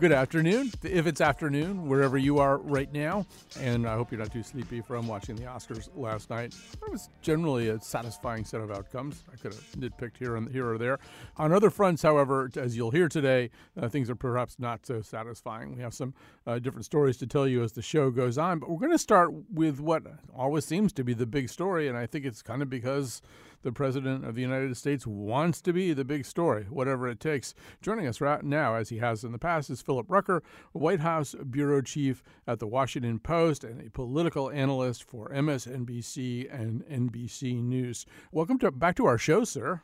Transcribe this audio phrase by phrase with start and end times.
[0.00, 3.26] Good afternoon, if it's afternoon, wherever you are right now.
[3.60, 6.54] And I hope you're not too sleepy from watching the Oscars last night.
[6.72, 9.24] It was generally a satisfying set of outcomes.
[9.30, 11.00] I could have nitpicked here and here or there.
[11.36, 15.76] On other fronts, however, as you'll hear today, uh, things are perhaps not so satisfying.
[15.76, 16.14] We have some
[16.46, 18.98] uh, different stories to tell you as the show goes on, but we're going to
[18.98, 20.04] start with what
[20.34, 23.20] always seems to be the big story, and I think it's kind of because
[23.62, 27.54] the President of the United States wants to be the big story, whatever it takes.
[27.82, 31.34] Joining us right now, as he has in the past, is Philip Rucker, White House
[31.50, 38.06] bureau chief at the Washington Post and a political analyst for MSNBC and NBC News.
[38.32, 39.82] Welcome to, back to our show, sir.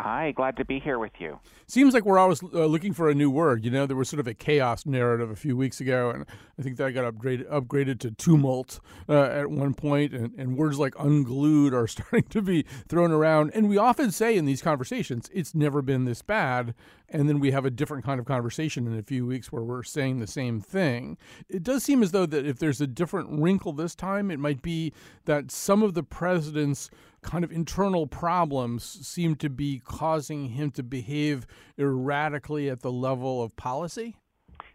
[0.00, 1.40] Hi, glad to be here with you.
[1.66, 3.64] Seems like we're always uh, looking for a new word.
[3.64, 6.24] You know, there was sort of a chaos narrative a few weeks ago, and
[6.56, 10.78] I think that got upgraded upgraded to tumult uh, at one point, and, and words
[10.78, 13.50] like unglued are starting to be thrown around.
[13.54, 16.76] And we often say in these conversations, it's never been this bad.
[17.10, 19.82] And then we have a different kind of conversation in a few weeks where we're
[19.82, 21.16] saying the same thing.
[21.48, 24.60] It does seem as though that if there's a different wrinkle this time, it might
[24.62, 24.92] be
[25.24, 26.90] that some of the president's
[27.28, 31.46] kind of internal problems seem to be causing him to behave
[31.78, 34.16] erratically at the level of policy?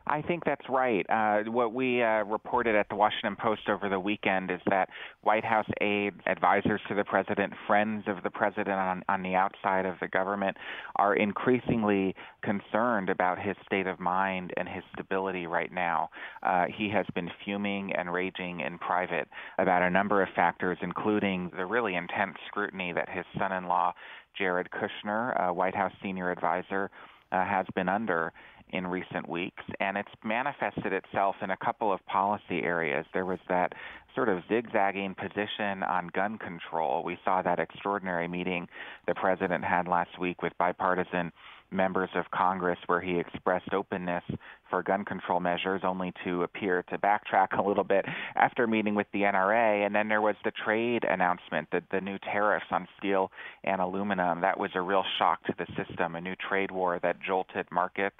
[0.05, 1.05] I think that's right.
[1.09, 4.89] Uh, what we uh, reported at the Washington Post over the weekend is that
[5.21, 9.85] White House aides, advisors to the president, friends of the president on, on the outside
[9.85, 10.57] of the government
[10.97, 16.09] are increasingly concerned about his state of mind and his stability right now.
[16.43, 21.49] Uh, he has been fuming and raging in private about a number of factors, including
[21.55, 23.93] the really intense scrutiny that his son in law,
[24.37, 26.91] Jared Kushner, a White House senior advisor,
[27.31, 28.31] uh, has been under
[28.73, 33.05] in recent weeks, and it's manifested itself in a couple of policy areas.
[33.13, 33.73] There was that
[34.15, 37.03] sort of zigzagging position on gun control.
[37.03, 38.67] We saw that extraordinary meeting
[39.07, 41.31] the president had last week with bipartisan
[41.71, 44.23] members of Congress where he expressed openness
[44.69, 48.05] for gun control measures only to appear to backtrack a little bit
[48.35, 52.17] after meeting with the NRA and then there was the trade announcement that the new
[52.19, 53.31] tariffs on steel
[53.63, 57.17] and aluminum that was a real shock to the system a new trade war that
[57.25, 58.17] jolted markets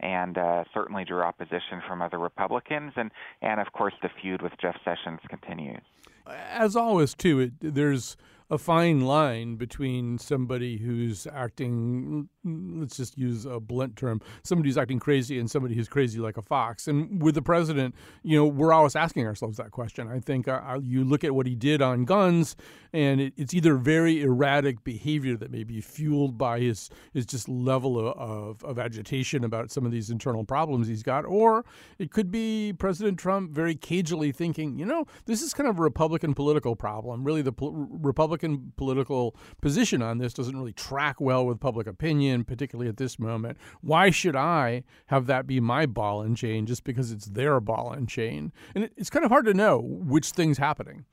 [0.00, 3.10] and uh, certainly drew opposition from other Republicans, and
[3.42, 5.82] and of course the feud with Jeff Sessions continues.
[6.26, 8.16] As always, too, it, there's
[8.50, 14.78] a fine line between somebody who's acting, let's just use a blunt term, somebody who's
[14.78, 16.88] acting crazy and somebody who's crazy like a fox.
[16.88, 20.08] And with the president, you know, we're always asking ourselves that question.
[20.08, 22.56] I think uh, you look at what he did on guns,
[22.92, 27.48] and it, it's either very erratic behavior that may be fueled by his his just
[27.48, 31.64] level of, of, of agitation about some of these internal problems he's got, or
[31.98, 35.82] it could be President Trump very cagily thinking, you know, this is kind of a
[35.82, 37.24] Republican political problem.
[37.24, 42.88] Really, the Republican political position on this doesn't really track well with public opinion, particularly
[42.88, 43.58] at this moment.
[43.80, 47.92] Why should I have that be my ball and chain just because it's their ball
[47.92, 48.52] and chain?
[48.74, 51.04] And it's kind of hard to know which thing's happening.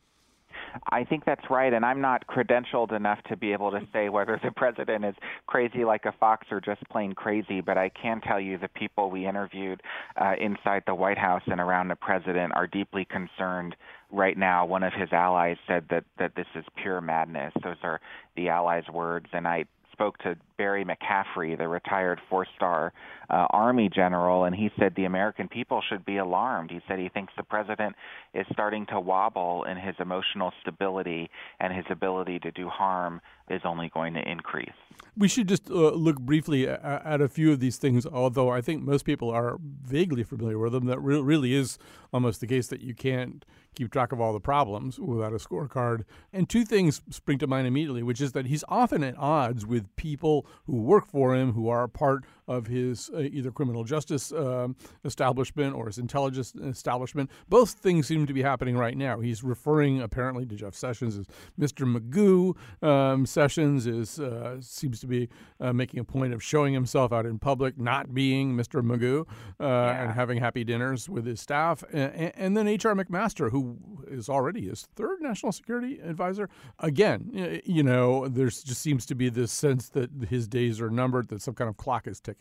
[0.91, 4.39] I think that's right, and I'm not credentialed enough to be able to say whether
[4.43, 5.15] the president is
[5.47, 7.61] crazy like a fox or just plain crazy.
[7.61, 9.81] But I can tell you the people we interviewed
[10.19, 13.75] uh, inside the White House and around the president are deeply concerned
[14.11, 14.65] right now.
[14.65, 17.53] One of his allies said that that this is pure madness.
[17.63, 17.99] Those are
[18.35, 22.91] the allies' words, and I spoke to Barry McCaffrey, the retired four star
[23.29, 26.71] uh, Army general, and he said the American people should be alarmed.
[26.71, 27.95] He said he thinks the president
[28.33, 31.29] is starting to wobble in his emotional stability,
[31.61, 34.71] and his ability to do harm is only going to increase.
[35.17, 38.83] We should just uh, look briefly at a few of these things, although I think
[38.83, 40.85] most people are vaguely familiar with them.
[40.85, 41.77] That re- really is
[42.11, 46.03] almost the case that you can't keep track of all the problems without a scorecard.
[46.31, 49.95] And two things spring to mind immediately, which is that he's often at odds with
[49.95, 54.67] people who work for him, who are part of his uh, either criminal justice uh,
[55.05, 57.29] establishment or his intelligence establishment.
[57.49, 59.19] Both things seem to be happening right now.
[59.19, 61.27] He's referring apparently to Jeff Sessions as
[61.59, 61.85] Mr.
[61.85, 62.55] Magoo,
[62.87, 65.29] um, Sessions is uh, seems to be
[65.59, 68.81] uh, making a point of showing himself out in public, not being Mr.
[68.81, 69.25] Magoo, uh,
[69.59, 70.03] yeah.
[70.03, 71.83] and having happy dinners with his staff.
[71.91, 72.93] And, and then H.R.
[72.93, 76.49] McMaster, who is already his third national security advisor.
[76.79, 81.29] Again, you know, there just seems to be this sense that his days are numbered,
[81.29, 82.32] that some kind of clock is ticking.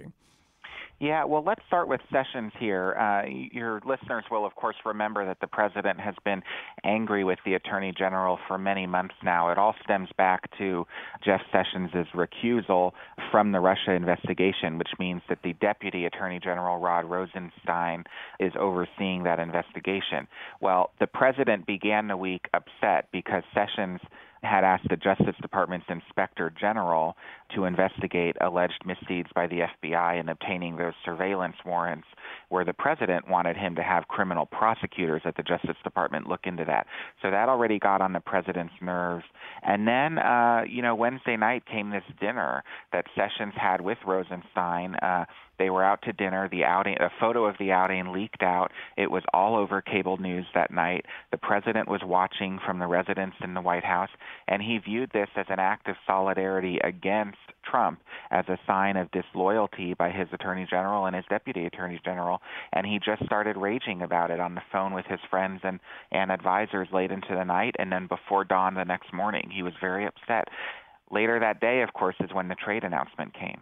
[1.03, 2.95] Yeah, well, let's start with Sessions here.
[2.95, 6.43] Uh, your listeners will, of course, remember that the president has been
[6.85, 9.51] angry with the attorney general for many months now.
[9.51, 10.87] It all stems back to
[11.25, 12.93] Jeff Sessions' recusal
[13.33, 18.05] from the Russia investigation, which means that the deputy attorney general, Rod Rosenstein,
[18.39, 20.29] is overseeing that investigation.
[20.61, 23.99] Well, the president began the week upset because Sessions
[24.43, 27.17] had asked the Justice Department's Inspector General
[27.55, 32.07] to investigate alleged misdeeds by the FBI in obtaining those surveillance warrants,
[32.49, 36.65] where the president wanted him to have criminal prosecutors at the Justice Department look into
[36.65, 36.87] that.
[37.21, 39.25] So that already got on the president's nerves.
[39.63, 44.97] And then, uh, you know, Wednesday night came this dinner that Sessions had with Rosenstein.
[44.97, 45.25] Uh,
[45.63, 46.49] they were out to dinner.
[46.49, 48.73] The outing, a photo of the outing leaked out.
[48.97, 51.07] It was all over cable news that night.
[51.31, 54.09] The president was watching from the residence in the White House,
[54.49, 58.01] and he viewed this as an act of solidarity against Trump
[58.33, 62.41] as a sign of disloyalty by his attorney general and his deputy attorney general.
[62.73, 65.79] And he just started raging about it on the phone with his friends and,
[66.11, 67.77] and advisors late into the night.
[67.79, 70.49] And then before dawn the next morning, he was very upset.
[71.13, 73.61] Later that day, of course, is when the trade announcement came.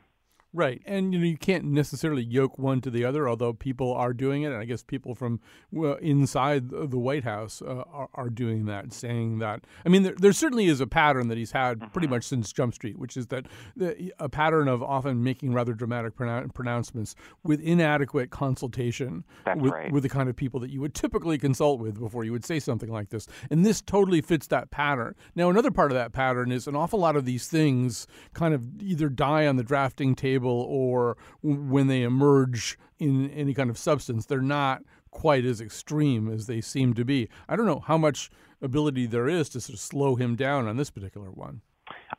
[0.52, 4.12] Right, and you know you can't necessarily yoke one to the other, although people are
[4.12, 5.38] doing it, and I guess people from
[5.70, 9.64] well, inside the White House uh, are, are, doing that, saying that.
[9.86, 12.14] I mean, there, there, certainly is a pattern that he's had pretty mm-hmm.
[12.14, 16.16] much since Jump Street, which is that the, a pattern of often making rather dramatic
[16.16, 17.14] pronou- pronouncements
[17.44, 19.22] with inadequate consultation
[19.56, 19.92] with, right.
[19.92, 22.58] with the kind of people that you would typically consult with before you would say
[22.58, 25.14] something like this, and this totally fits that pattern.
[25.36, 28.82] Now, another part of that pattern is an awful lot of these things kind of
[28.82, 34.26] either die on the drafting table or when they emerge in any kind of substance,
[34.26, 37.28] they're not quite as extreme as they seem to be.
[37.48, 38.30] I don't know how much
[38.62, 41.62] ability there is to sort of slow him down on this particular one.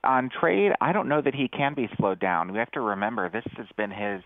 [0.03, 2.51] On trade, I don't know that he can be slowed down.
[2.51, 4.21] We have to remember this has been his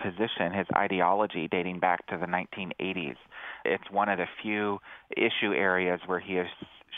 [0.00, 3.16] position, his ideology dating back to the 1980s.
[3.64, 4.78] It's one of the few
[5.16, 6.46] issue areas where he has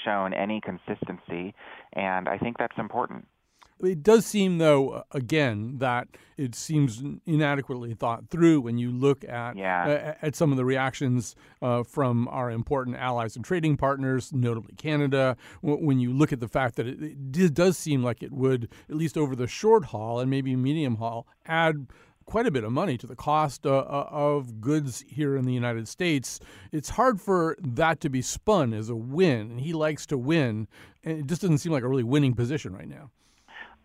[0.05, 1.55] shown any consistency,
[1.95, 3.27] and I think that's important.
[3.80, 9.56] It does seem, though, again, that it seems inadequately thought through when you look at
[9.56, 10.14] yeah.
[10.20, 14.75] uh, at some of the reactions uh, from our important allies and trading partners, notably
[14.75, 15.36] Canada.
[15.62, 18.96] When you look at the fact that it, it does seem like it would, at
[18.96, 21.86] least over the short haul and maybe medium haul, add
[22.28, 25.52] quite a bit of money to the cost uh, uh, of goods here in the
[25.52, 26.38] United States.
[26.72, 29.58] It's hard for that to be spun as a win.
[29.58, 30.69] He likes to win,
[31.02, 33.10] and it just doesn't seem like a really winning position right now.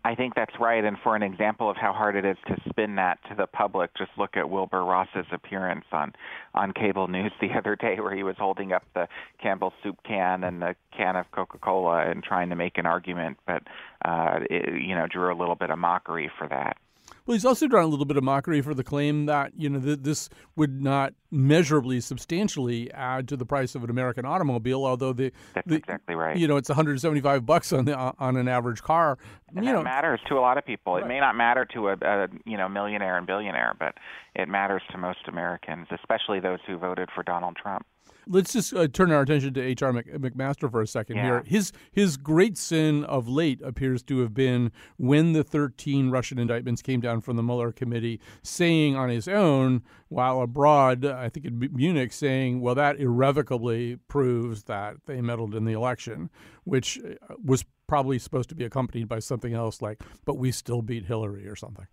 [0.06, 0.84] I think that's right.
[0.84, 3.90] And for an example of how hard it is to spin that to the public,
[3.96, 6.12] just look at Wilbur Ross's appearance on
[6.54, 9.08] on cable news the other day, where he was holding up the
[9.42, 13.62] Campbell soup can and the can of Coca-Cola and trying to make an argument, but
[14.04, 16.76] uh, it, you know, drew a little bit of mockery for that.
[17.26, 19.78] Well, he's also drawn a little bit of mockery for the claim that you know
[19.78, 24.84] that this would not measurably, substantially add to the price of an American automobile.
[24.84, 26.36] Although the that's the, exactly right.
[26.36, 29.18] You know, it's 175 bucks on the on an average car.
[29.48, 30.94] And you that know, matters to a lot of people.
[30.94, 31.04] Right.
[31.04, 33.94] It may not matter to a, a you know millionaire and billionaire, but
[34.34, 37.86] it matters to most Americans, especially those who voted for Donald Trump.
[38.26, 39.92] Let's just uh, turn our attention to H.R.
[39.92, 41.22] McMaster for a second yeah.
[41.22, 41.42] here.
[41.46, 46.82] His his great sin of late appears to have been when the 13 Russian indictments
[46.82, 51.68] came down from the Mueller committee, saying on his own while abroad, I think in
[51.72, 56.30] Munich, saying, "Well, that irrevocably proves that they meddled in the election,"
[56.64, 60.82] which uh, was probably supposed to be accompanied by something else like, "But we still
[60.82, 61.86] beat Hillary" or something.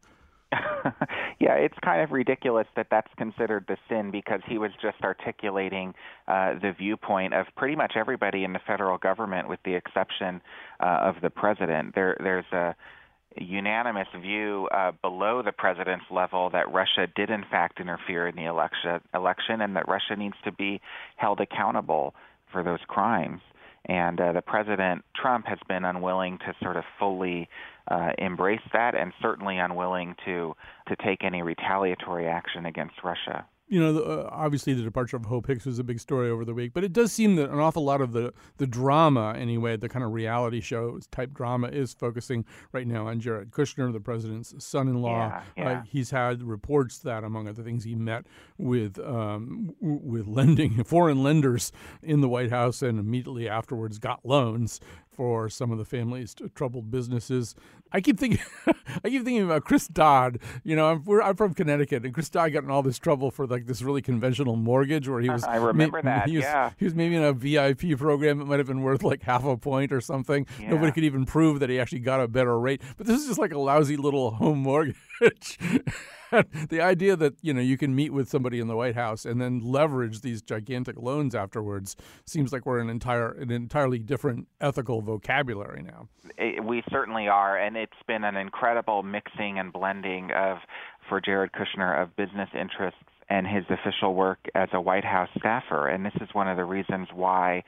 [1.42, 5.96] yeah, it's kind of ridiculous that that's considered the sin because he was just articulating
[6.28, 10.40] uh, the viewpoint of pretty much everybody in the federal government, with the exception
[10.80, 11.96] uh, of the president.
[11.96, 12.76] There, there's a
[13.38, 18.46] unanimous view uh, below the president's level that Russia did in fact interfere in the
[18.46, 20.80] election, election, and that Russia needs to be
[21.16, 22.14] held accountable
[22.52, 23.42] for those crimes.
[23.86, 27.50] And uh, the president Trump has been unwilling to sort of fully
[27.90, 30.56] uh, embrace that, and certainly unwilling to
[30.88, 35.48] to take any retaliatory action against Russia you know, uh, obviously the departure of Hope
[35.48, 37.86] Hicks was a big story over the week, but it does seem that an awful
[37.86, 42.44] lot of the, the drama, anyway, the kind of reality show type drama, is focusing
[42.74, 45.30] right now on Jared Kushner, the president's son in law.
[45.30, 45.72] Yeah, yeah.
[45.72, 48.26] uh, he's had reports that, among other things, he met
[48.58, 51.72] with, um, with lending, foreign lenders
[52.04, 54.82] in the White House and immediately afterwards got loans
[55.22, 57.54] for some of the family's troubled businesses.
[57.92, 60.40] I keep thinking, I keep thinking about Chris Dodd.
[60.64, 63.46] You know, I'm, I'm, from Connecticut, and Chris Dodd got in all this trouble for
[63.46, 65.44] like this really conventional mortgage where he uh, was.
[65.44, 66.28] I remember that.
[66.28, 69.04] He was, yeah, he was maybe in a VIP program that might have been worth
[69.04, 70.48] like half a point or something.
[70.60, 70.72] Yeah.
[70.72, 72.82] Nobody could even prove that he actually got a better rate.
[72.98, 74.96] But this is just like a lousy little home mortgage.
[76.70, 79.40] the idea that you know you can meet with somebody in the White House and
[79.40, 85.02] then leverage these gigantic loans afterwards seems like we're an entire an entirely different ethical
[85.02, 86.08] vocabulary now.
[86.38, 90.58] It, we certainly are, and it's been an incredible mixing and blending of
[91.08, 93.00] for Jared Kushner of business interests
[93.30, 95.88] and his official work as a White House staffer.
[95.88, 97.64] And this is one of the reasons why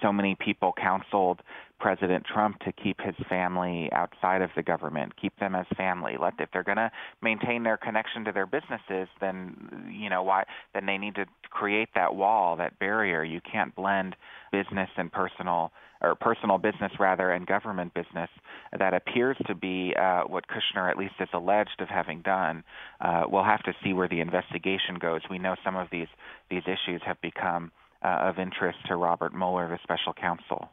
[0.00, 1.40] so many people counseled
[1.82, 6.12] President Trump to keep his family outside of the government, keep them as family.
[6.18, 10.44] Let if they're going to maintain their connection to their businesses, then you know why
[10.74, 13.24] then they need to create that wall, that barrier.
[13.24, 14.14] You can't blend
[14.52, 18.30] business and personal or personal business rather and government business
[18.78, 22.62] that appears to be uh, what Kushner at least is alleged of having done.
[23.00, 25.22] Uh, we'll have to see where the investigation goes.
[25.28, 26.08] We know some of these
[26.48, 27.72] these issues have become
[28.04, 30.70] uh, of interest to Robert Mueller, the special counsel.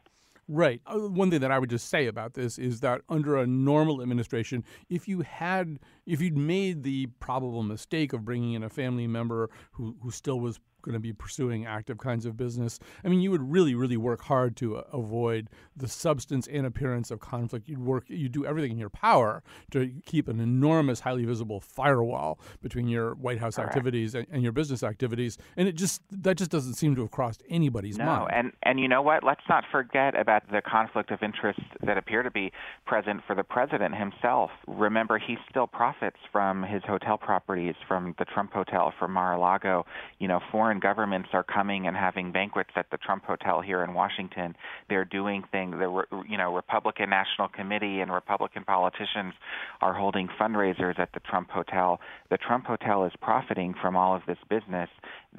[0.52, 0.82] Right.
[0.88, 4.02] Uh, one thing that I would just say about this is that under a normal
[4.02, 5.78] administration, if you had,
[6.08, 10.40] if you'd made the probable mistake of bringing in a family member who, who still
[10.40, 12.80] was going to be pursuing active kinds of business.
[13.04, 17.12] I mean, you would really, really work hard to uh, avoid the substance and appearance
[17.12, 17.68] of conflict.
[17.68, 22.40] You'd work, you do everything in your power to keep an enormous, highly visible firewall
[22.62, 25.38] between your White House activities and, and, your business activities.
[25.58, 28.30] And it just that just doesn't seem to have crossed anybody's no, mind.
[28.34, 29.24] and and you know what?
[29.24, 32.52] Let's not forget about the conflict of interest that appear to be
[32.86, 34.52] present for the president himself.
[34.68, 39.86] Remember, he still profits from his hotel properties, from the Trump Hotel, from Mar-a-Lago.
[40.20, 43.84] You know, foreign foreign governments are coming and having banquets at the Trump Hotel here
[43.84, 44.56] in Washington.
[44.88, 45.74] They're doing things.
[45.80, 49.34] The you know Republican National Committee and Republican politicians
[49.82, 52.00] are holding fundraisers at the Trump Hotel.
[52.30, 54.90] The Trump Hotel is profiting from all of this business.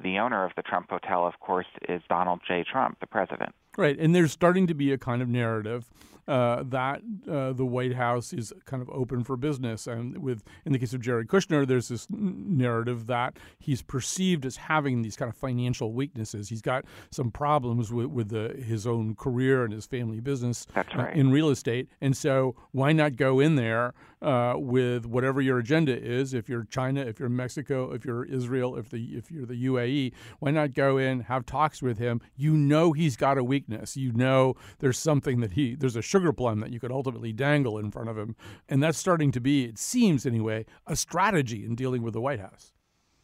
[0.03, 2.65] The owner of the Trump Hotel, of course, is Donald J.
[2.69, 3.55] Trump, the president.
[3.77, 5.89] Right, and there's starting to be a kind of narrative
[6.27, 9.87] uh, that uh, the White House is kind of open for business.
[9.87, 14.55] And with in the case of Jared Kushner, there's this narrative that he's perceived as
[14.55, 16.49] having these kind of financial weaknesses.
[16.49, 20.83] He's got some problems with, with the, his own career and his family business uh,
[20.95, 21.15] right.
[21.15, 21.89] in real estate.
[21.99, 26.33] And so, why not go in there uh, with whatever your agenda is?
[26.33, 30.13] If you're China, if you're Mexico, if you're Israel, if the if you're the UAE,
[30.39, 32.21] why not go in, have talks with him?
[32.35, 33.97] You know he's got a weakness.
[33.97, 37.77] You know there's something that he there's a sugar plum that you could ultimately dangle
[37.77, 38.35] in front of him.
[38.69, 42.39] And that's starting to be, it seems anyway, a strategy in dealing with the White
[42.39, 42.71] House.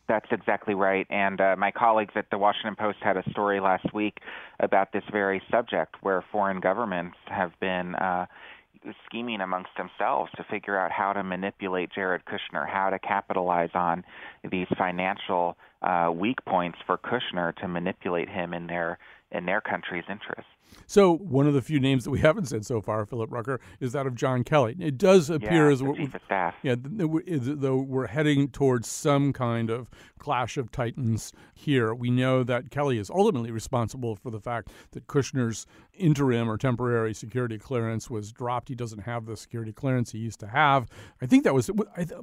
[0.07, 1.05] That's exactly right.
[1.09, 4.19] And uh, my colleagues at the Washington Post had a story last week
[4.61, 7.95] about this very subject where foreign governments have been.
[7.95, 8.25] Uh,
[9.05, 14.03] scheming amongst themselves to figure out how to manipulate Jared Kushner, how to capitalize on
[14.49, 18.99] these financial uh, weak points for Kushner to manipulate him in their
[19.31, 20.49] in their country's interests.
[20.85, 23.91] So one of the few names that we haven't said so far, Philip Rucker, is
[23.91, 24.75] that of John Kelly.
[24.79, 26.55] It does appear yeah, as the chief of staff.
[26.63, 31.93] Yeah, though we're heading towards some kind of clash of titans here.
[31.93, 37.13] We know that Kelly is ultimately responsible for the fact that Kushner's interim or temporary
[37.13, 38.69] security clearance was dropped.
[38.69, 40.87] He doesn't have the security clearance he used to have.
[41.21, 41.69] I think that was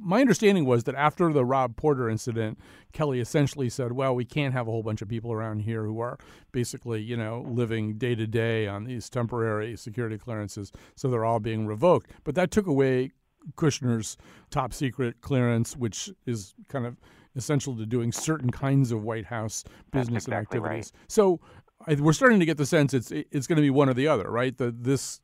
[0.01, 2.59] my understanding was that after the Rob Porter incident,
[2.93, 5.99] Kelly essentially said, "Well, we can't have a whole bunch of people around here who
[5.99, 6.17] are
[6.51, 8.34] basically, you know, living day to day
[8.67, 13.11] on these temporary security clearances, so they're all being revoked." But that took away
[13.55, 14.17] Kushner's
[14.49, 16.97] top secret clearance, which is kind of
[17.35, 20.91] essential to doing certain kinds of White House business exactly and activities.
[20.93, 21.03] Right.
[21.07, 21.39] So
[21.87, 24.07] I, we're starting to get the sense it's it's going to be one or the
[24.07, 24.57] other, right?
[24.57, 25.19] That this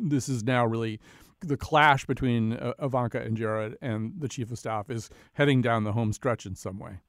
[0.00, 1.00] this is now really
[1.40, 5.84] the clash between uh, Ivanka and Jared and the chief of staff is heading down
[5.84, 7.00] the home stretch in some way.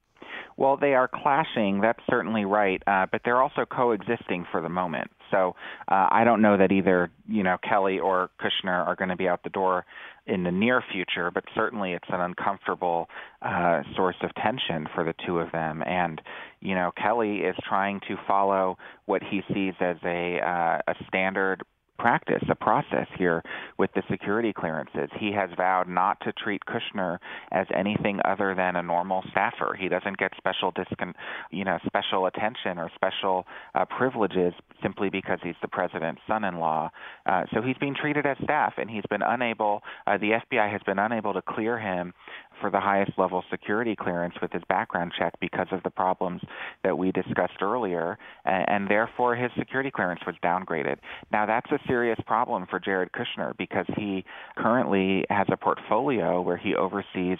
[0.57, 1.81] Well, they are clashing.
[1.81, 5.11] That's certainly right, uh, but they're also coexisting for the moment.
[5.31, 5.55] So
[5.89, 9.27] uh, I don't know that either, you know, Kelly or Kushner are going to be
[9.27, 9.85] out the door
[10.27, 13.09] in the near future, but certainly it's an uncomfortable
[13.41, 15.83] uh, source of tension for the two of them.
[15.85, 16.21] And
[16.61, 21.63] you know, Kelly is trying to follow what he sees as a uh, a standard
[21.97, 23.43] practice, a process here
[23.77, 25.09] with the security clearances.
[25.19, 27.19] He has vowed not to treat Kushner
[27.51, 29.75] as anything other than a normal staffer.
[29.79, 31.13] He doesn't get special discon-
[31.51, 36.89] you know, special attention or special uh, privileges simply because he's the president's son-in-law.
[37.25, 39.81] Uh, so he's being treated as staff, and he's been unable.
[40.07, 42.13] Uh, the FBI has been unable to clear him
[42.59, 46.41] for the highest level security clearance with his background check because of the problems
[46.83, 50.97] that we discussed earlier, and, and therefore his security clearance was downgraded.
[51.31, 54.23] Now, that's a serious problem for Jared Kushner because he
[54.57, 57.37] currently has a portfolio where he oversees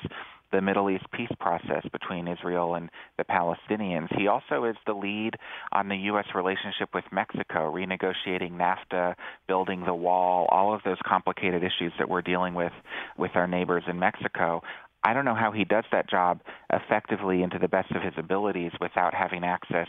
[0.56, 4.08] the Middle East peace process between Israel and the Palestinians.
[4.18, 5.36] He also is the lead
[5.74, 6.26] on the U.S.
[6.34, 9.16] relationship with Mexico, renegotiating NAFTA,
[9.48, 12.72] building the wall, all of those complicated issues that we're dealing with
[13.18, 14.62] with our neighbors in Mexico.
[15.06, 16.42] I don't know how he does that job
[16.74, 19.88] effectively and to the best of his abilities without having access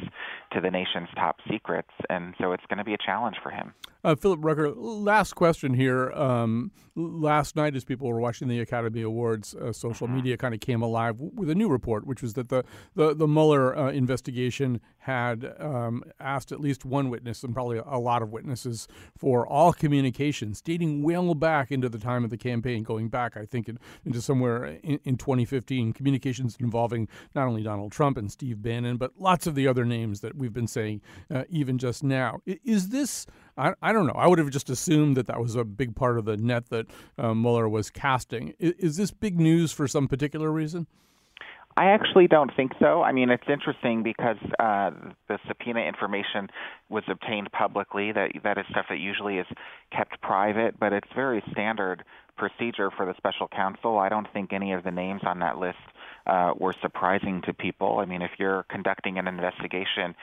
[0.52, 1.88] to the nation's top secrets.
[2.10, 3.72] And so it's going to be a challenge for him.
[4.04, 6.12] Uh, Philip Rucker, last question here.
[6.12, 10.16] Um, last night, as people were watching the Academy Awards, uh, social mm-hmm.
[10.16, 12.62] media kind of came alive with a new report, which was that the
[12.94, 17.98] the, the Mueller uh, investigation had um, asked at least one witness and probably a
[17.98, 22.82] lot of witnesses for all communications dating well back into the time of the campaign,
[22.82, 27.92] going back, I think, in, into somewhere in, in 2015, communications involving not only Donald
[27.92, 31.00] Trump and Steve Bannon, but lots of the other names that we've been saying
[31.32, 32.40] uh, even just now.
[32.44, 34.12] Is this I, I don't know.
[34.12, 36.86] I would have just assumed that that was a big part of the net that
[37.16, 38.54] uh, Mueller was casting.
[38.58, 40.86] Is, is this big news for some particular reason?
[41.78, 43.02] I actually don't think so.
[43.02, 44.90] I mean, it's interesting because uh,
[45.28, 46.48] the subpoena information
[46.88, 48.12] was obtained publicly.
[48.12, 49.46] That that is stuff that usually is
[49.92, 52.02] kept private, but it's very standard
[52.38, 53.98] procedure for the special counsel.
[53.98, 55.78] I don't think any of the names on that list
[56.26, 57.98] uh, were surprising to people.
[57.98, 60.14] I mean, if you're conducting an investigation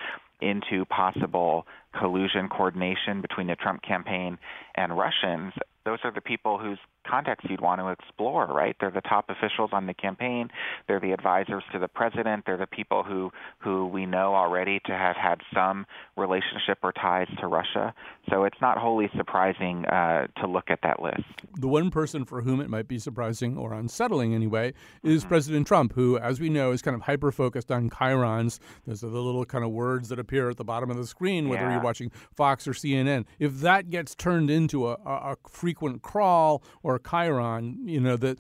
[0.50, 1.66] into possible
[1.98, 4.38] collusion coordination between the Trump campaign
[4.76, 5.54] and Russians,
[5.86, 8.76] those are the people whose contacts you'd want to explore, right?
[8.80, 10.50] They're the top officials on the campaign.
[10.88, 12.44] They're the advisors to the president.
[12.46, 15.86] They're the people who who we know already to have had some
[16.16, 17.94] relationship or ties to Russia.
[18.30, 21.24] So it's not wholly surprising uh, to look at that list.
[21.60, 24.74] The one person for whom it might be surprising or unsettling anyway
[25.04, 25.30] is mm-hmm.
[25.30, 28.60] President Trump, who, as we know, is kind of hyper focused on chyrons.
[28.88, 31.50] Those are the little kind of words that appear at the bottom of the screen,
[31.50, 31.74] whether yeah.
[31.74, 33.26] you're watching Fox or CNN.
[33.40, 38.40] If that gets turned into a, a, a frequent crawl or chyron, you know, that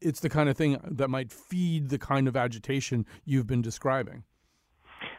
[0.00, 4.24] it's the kind of thing that might feed the kind of agitation you've been describing.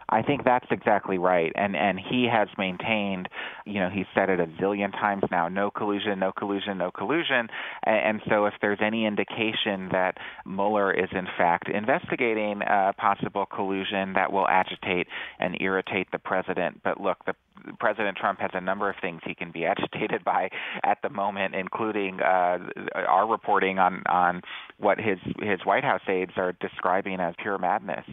[0.09, 1.51] I think that's exactly right.
[1.55, 3.29] And and he has maintained,
[3.65, 7.47] you know, he's said it a zillion times now, no collusion, no collusion, no collusion.
[7.83, 13.45] And, and so if there's any indication that Mueller is in fact investigating uh, possible
[13.45, 15.07] collusion, that will agitate
[15.39, 16.81] and irritate the president.
[16.83, 17.33] But look, the
[17.79, 20.49] President Trump has a number of things he can be agitated by
[20.83, 22.59] at the moment, including uh,
[22.95, 24.41] our reporting on on
[24.77, 28.05] what his his White House aides are describing as pure madness,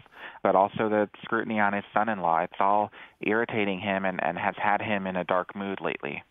[0.43, 2.39] but also the scrutiny on his son-in-law.
[2.41, 2.91] It's all
[3.21, 6.23] irritating him and, and has had him in a dark mood lately.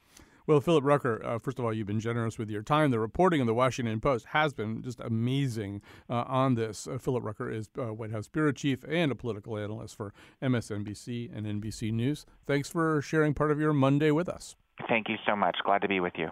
[0.46, 2.90] Well, Philip Rucker, uh, first of all, you've been generous with your time.
[2.90, 6.88] The reporting in the Washington Post has been just amazing uh, on this.
[6.88, 11.30] Uh, Philip Rucker is uh, White House bureau chief and a political analyst for MSNBC
[11.32, 12.26] and NBC News.
[12.48, 14.56] Thanks for sharing part of your Monday with us.
[14.88, 15.56] Thank you so much.
[15.64, 16.30] Glad to be with you.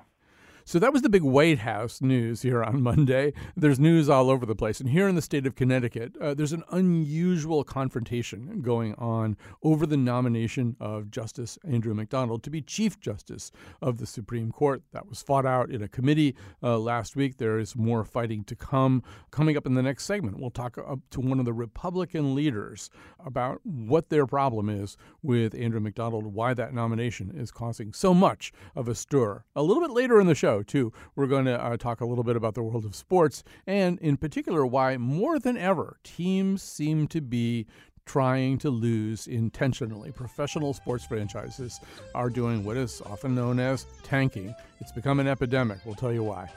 [0.68, 3.32] So that was the big White House news here on Monday.
[3.56, 4.80] There's news all over the place.
[4.80, 9.86] And here in the state of Connecticut, uh, there's an unusual confrontation going on over
[9.86, 13.50] the nomination of Justice Andrew McDonald to be Chief Justice
[13.80, 14.82] of the Supreme Court.
[14.92, 17.38] That was fought out in a committee uh, last week.
[17.38, 19.02] There is more fighting to come.
[19.30, 22.90] Coming up in the next segment, we'll talk up to one of the Republican leaders
[23.24, 28.52] about what their problem is with Andrew McDonald, why that nomination is causing so much
[28.76, 29.44] of a stir.
[29.56, 30.92] A little bit later in the show, too.
[31.16, 34.16] We're going to uh, talk a little bit about the world of sports and, in
[34.16, 37.66] particular, why more than ever teams seem to be
[38.06, 40.10] trying to lose intentionally.
[40.10, 41.78] Professional sports franchises
[42.14, 44.54] are doing what is often known as tanking.
[44.80, 45.78] It's become an epidemic.
[45.84, 46.48] We'll tell you why.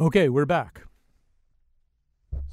[0.00, 0.87] Okay, we're back.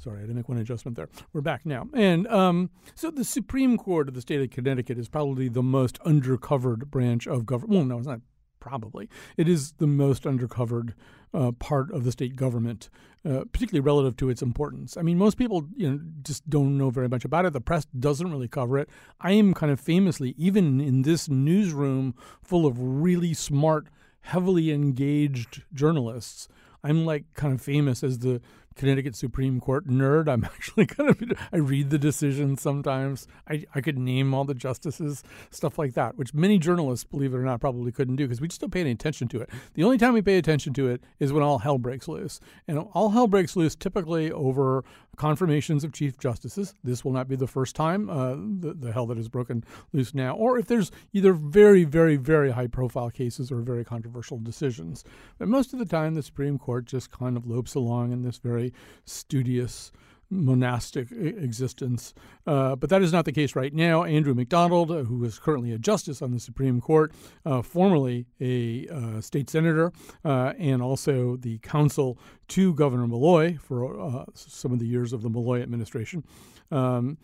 [0.06, 1.08] Sorry, I to make one adjustment there.
[1.32, 1.88] We're back now.
[1.92, 5.98] And um, so the Supreme Court of the state of Connecticut is probably the most
[6.04, 7.74] undercovered branch of government.
[7.74, 8.20] Well, no, it's not
[8.60, 9.10] probably.
[9.36, 10.92] It is the most undercovered
[11.34, 12.88] uh, part of the state government,
[13.28, 14.96] uh, particularly relative to its importance.
[14.96, 17.52] I mean, most people you know just don't know very much about it.
[17.52, 18.88] The press doesn't really cover it.
[19.20, 22.14] I am kind of famously, even in this newsroom
[22.44, 23.88] full of really smart,
[24.20, 26.46] heavily engaged journalists,
[26.86, 28.40] I'm like kind of famous as the
[28.76, 30.28] Connecticut Supreme Court nerd.
[30.28, 33.26] I'm actually kind of I read the decisions sometimes.
[33.48, 37.38] I, I could name all the justices, stuff like that, which many journalists, believe it
[37.38, 39.50] or not, probably couldn't do because we just don't pay any attention to it.
[39.74, 42.78] The only time we pay attention to it is when all hell breaks loose, and
[42.78, 44.84] all hell breaks loose typically over
[45.16, 46.74] confirmations of chief justices.
[46.84, 50.14] This will not be the first time uh, the, the hell that has broken loose
[50.14, 55.04] now, or if there's either very, very, very high profile cases or very controversial decisions.
[55.38, 58.38] But most of the time, the Supreme Court just kind of lopes along in this
[58.38, 58.65] very
[59.04, 59.92] studious
[60.30, 62.14] monastic existence.
[62.46, 64.04] Uh, but that is not the case right now.
[64.04, 67.12] Andrew McDonald, uh, who is currently a justice on the Supreme Court,
[67.44, 69.92] uh, formerly a uh, state senator,
[70.24, 75.22] uh, and also the counsel to Governor Malloy for uh, some of the years of
[75.22, 76.24] the Malloy administration.
[76.70, 77.18] Um,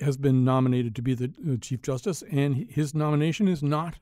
[0.00, 3.98] has been nominated to be the Chief Justice, and his nomination is not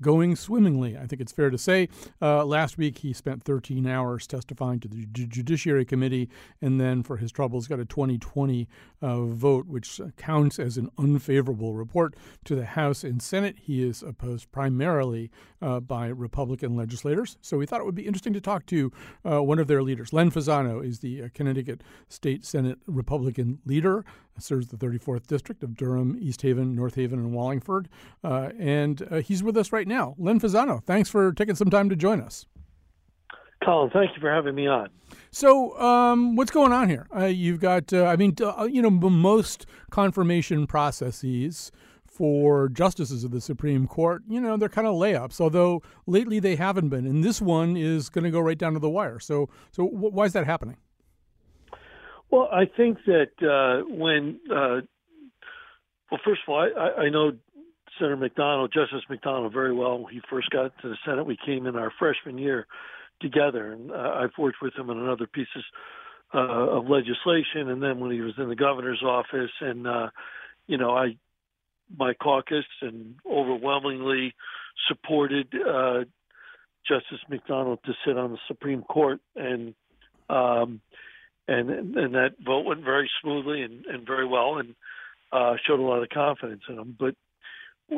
[0.00, 0.96] going swimmingly.
[0.96, 1.88] I think it's fair to say.
[2.20, 6.28] Uh, last week, he spent 13 hours testifying to the Judiciary Committee,
[6.60, 8.68] and then for his troubles, got a 2020
[9.02, 13.56] uh, vote, which counts as an unfavorable report to the House and Senate.
[13.60, 15.30] He is opposed primarily
[15.62, 17.36] uh, by Republican legislators.
[17.40, 18.92] So we thought it would be interesting to talk to
[19.24, 20.12] uh, one of their leaders.
[20.12, 24.04] Len Fasano is the uh, Connecticut State Senate Republican leader
[24.42, 27.88] serves the 34th district of Durham, East Haven, North Haven, and Wallingford.
[28.22, 30.14] Uh, and uh, he's with us right now.
[30.18, 32.46] Len Fasano, thanks for taking some time to join us.
[33.64, 34.88] Colin, thank you for having me on.
[35.30, 37.06] So, um, what's going on here?
[37.14, 41.70] Uh, you've got, uh, I mean, uh, you know, most confirmation processes
[42.06, 45.40] for justices of the Supreme Court, you know, they're kind of layups.
[45.40, 48.78] Although lately they haven't been, and this one is going to go right down to
[48.78, 49.18] the wire.
[49.18, 50.76] So, so why is that happening?
[52.30, 54.80] Well, I think that uh, when, uh,
[56.10, 57.32] well, first of all, I, I know
[57.98, 59.98] Senator McDonald, Justice McDonald, very well.
[59.98, 62.66] When he first got to the Senate, we came in our freshman year
[63.20, 65.64] together, and uh, I've worked with him on other pieces
[66.32, 67.68] uh, of legislation.
[67.68, 70.10] And then when he was in the governor's office, and uh,
[70.66, 71.16] you know, I
[71.98, 74.34] my caucus and overwhelmingly
[74.86, 76.04] supported uh,
[76.86, 79.74] Justice McDonald to sit on the Supreme Court, and
[80.28, 80.80] um,
[81.48, 84.74] and and that vote went very smoothly and, and very well, and
[85.32, 86.96] uh, showed a lot of confidence in him.
[86.98, 87.14] But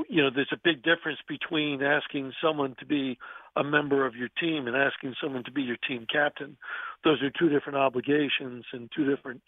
[0.08, 3.18] you know, there's a big difference between asking someone to be
[3.56, 6.56] a member of your team and asking someone to be your team captain.
[7.04, 9.42] Those are two different obligations and two different,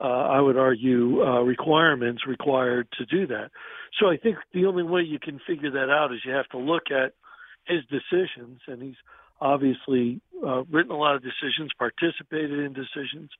[0.00, 3.50] uh, I would argue, uh, requirements required to do that.
[4.00, 6.58] So I think the only way you can figure that out is you have to
[6.58, 7.12] look at
[7.68, 8.96] his decisions, and he's
[9.40, 13.30] obviously uh, written a lot of decisions, participated in decisions,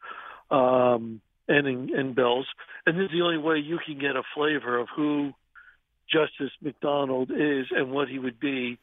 [0.51, 2.47] um, and in, in bills.
[2.87, 5.33] And this is the only way you can get a flavor of who
[6.13, 8.79] Justice McDonald is and what he would be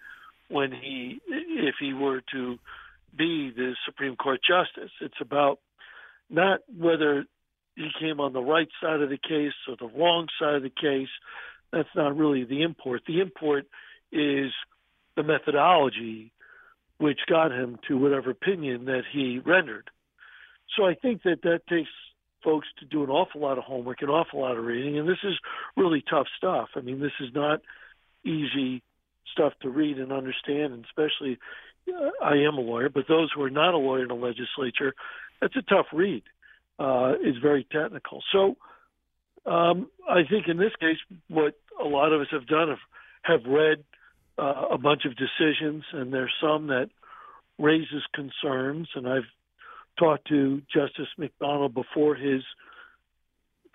[0.50, 2.58] when he, if he were to
[3.18, 4.92] be the Supreme Court justice.
[5.02, 5.60] It's about
[6.30, 7.26] not whether
[7.76, 10.70] he came on the right side of the case or the wrong side of the
[10.70, 11.10] case.
[11.72, 13.02] That's not really the import.
[13.08, 13.66] The import
[14.12, 14.52] is
[15.16, 16.32] the methodology
[16.98, 19.90] which got him to whatever opinion that he rendered.
[20.76, 21.90] So I think that that takes
[22.44, 25.24] folks to do an awful lot of homework, an awful lot of reading, and this
[25.24, 25.34] is
[25.76, 26.70] really tough stuff.
[26.76, 27.62] I mean, this is not
[28.24, 28.82] easy
[29.32, 31.38] stuff to read and understand, and especially
[31.90, 34.94] uh, I am a lawyer, but those who are not a lawyer in the legislature,
[35.42, 36.24] that's a tough read.
[36.80, 38.24] Uh, it's very technical.
[38.32, 38.56] So
[39.50, 40.98] um, I think in this case,
[41.30, 42.78] what a lot of us have done have,
[43.24, 43.84] have read
[44.38, 46.90] uh, a bunch of decisions, and there's some that
[47.58, 48.90] raises concerns.
[48.96, 49.30] And I've
[49.98, 52.44] talked to Justice McDonald before his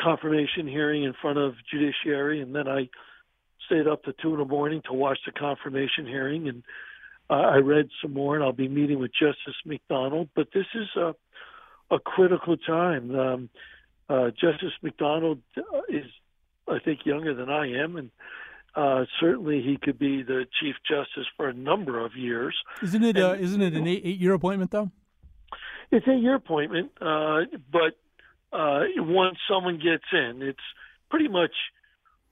[0.01, 2.89] confirmation hearing in front of judiciary, and then I
[3.67, 6.63] stayed up to two in the morning to watch the confirmation hearing, and
[7.29, 10.29] uh, I read some more, and I'll be meeting with Justice McDonald.
[10.35, 11.15] But this is a
[11.91, 13.15] a critical time.
[13.15, 13.51] Um,
[14.09, 15.39] uh, Justice McDonald
[15.89, 16.05] is,
[16.69, 18.11] I think, younger than I am, and
[18.75, 22.57] uh, certainly, he could be the chief justice for a number of years.
[22.83, 23.17] Isn't it?
[23.17, 24.91] Uh, isn't it an eight, eight year appointment though?
[25.91, 27.41] It's a year appointment, uh,
[27.73, 27.99] but
[28.57, 30.59] uh, once someone gets in, it's
[31.11, 31.51] pretty much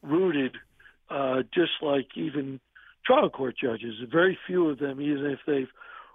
[0.03, 0.57] rooted,
[1.11, 2.61] uh, just like even
[3.05, 3.95] trial court judges.
[4.11, 5.69] Very few of them, even if they've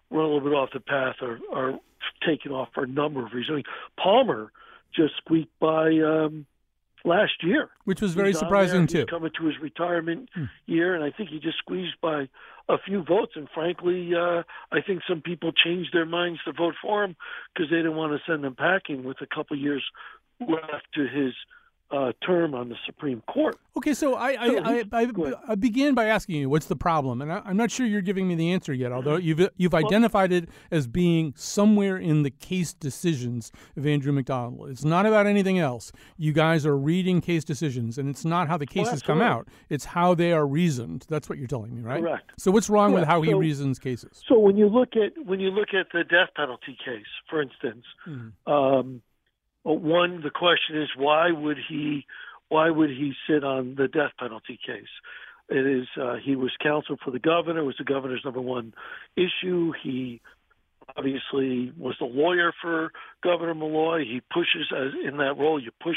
[0.10, 1.80] run a little bit off the path, are, are
[2.26, 3.50] taken off for a number of reasons.
[3.50, 3.64] I mean,
[4.02, 4.52] Palmer
[4.96, 6.46] just squeaked by um,
[7.04, 9.06] last year, which was very surprising too.
[9.06, 10.46] coming to his retirement hmm.
[10.66, 12.30] year, and I think he just squeezed by
[12.70, 13.34] a few votes.
[13.36, 17.16] And frankly, uh, I think some people changed their minds to vote for him
[17.54, 19.84] because they didn't want to send him packing with a couple years
[20.40, 21.34] left to his
[21.94, 23.56] uh, term on the Supreme Court.
[23.78, 25.08] Okay, so I I, I, I.
[25.48, 28.28] I began by asking you what's the problem, and I, I'm not sure you're giving
[28.28, 28.92] me the answer yet.
[28.92, 34.70] Although you've you've identified it as being somewhere in the case decisions of Andrew McDonald.
[34.70, 35.92] It's not about anything else.
[36.18, 39.26] You guys are reading case decisions, and it's not how the cases come absolutely.
[39.26, 39.48] out.
[39.70, 41.06] It's how they are reasoned.
[41.10, 42.02] That's what you're telling me, right?
[42.02, 42.32] Correct.
[42.38, 44.24] So what's wrong with how he reasons cases?
[44.28, 47.86] So when you look at when you look at the death penalty case, for instance,
[48.08, 49.02] um, well,
[49.64, 52.06] one the question is why would he
[52.50, 54.88] why would he sit on the death penalty case?
[55.50, 57.62] It is uh, he was counsel for the governor.
[57.62, 58.74] It was the governor's number one
[59.16, 59.74] issue.
[59.82, 60.22] He
[60.98, 62.92] obviously was the lawyer for
[63.24, 64.00] Governor Malloy.
[64.06, 65.62] He pushes as in that role.
[65.62, 65.96] You push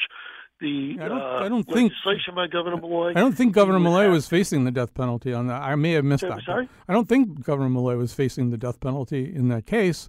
[0.61, 3.11] the I don't- uh, I don't think- legislation by Governor Malloy.
[3.11, 5.61] I don't think Governor Malloy was facing the death penalty on that.
[5.63, 6.43] I may have missed Say- that.
[6.45, 6.69] sorry?
[6.89, 10.09] I don't think Governor Malloy was facing the death penalty in that case.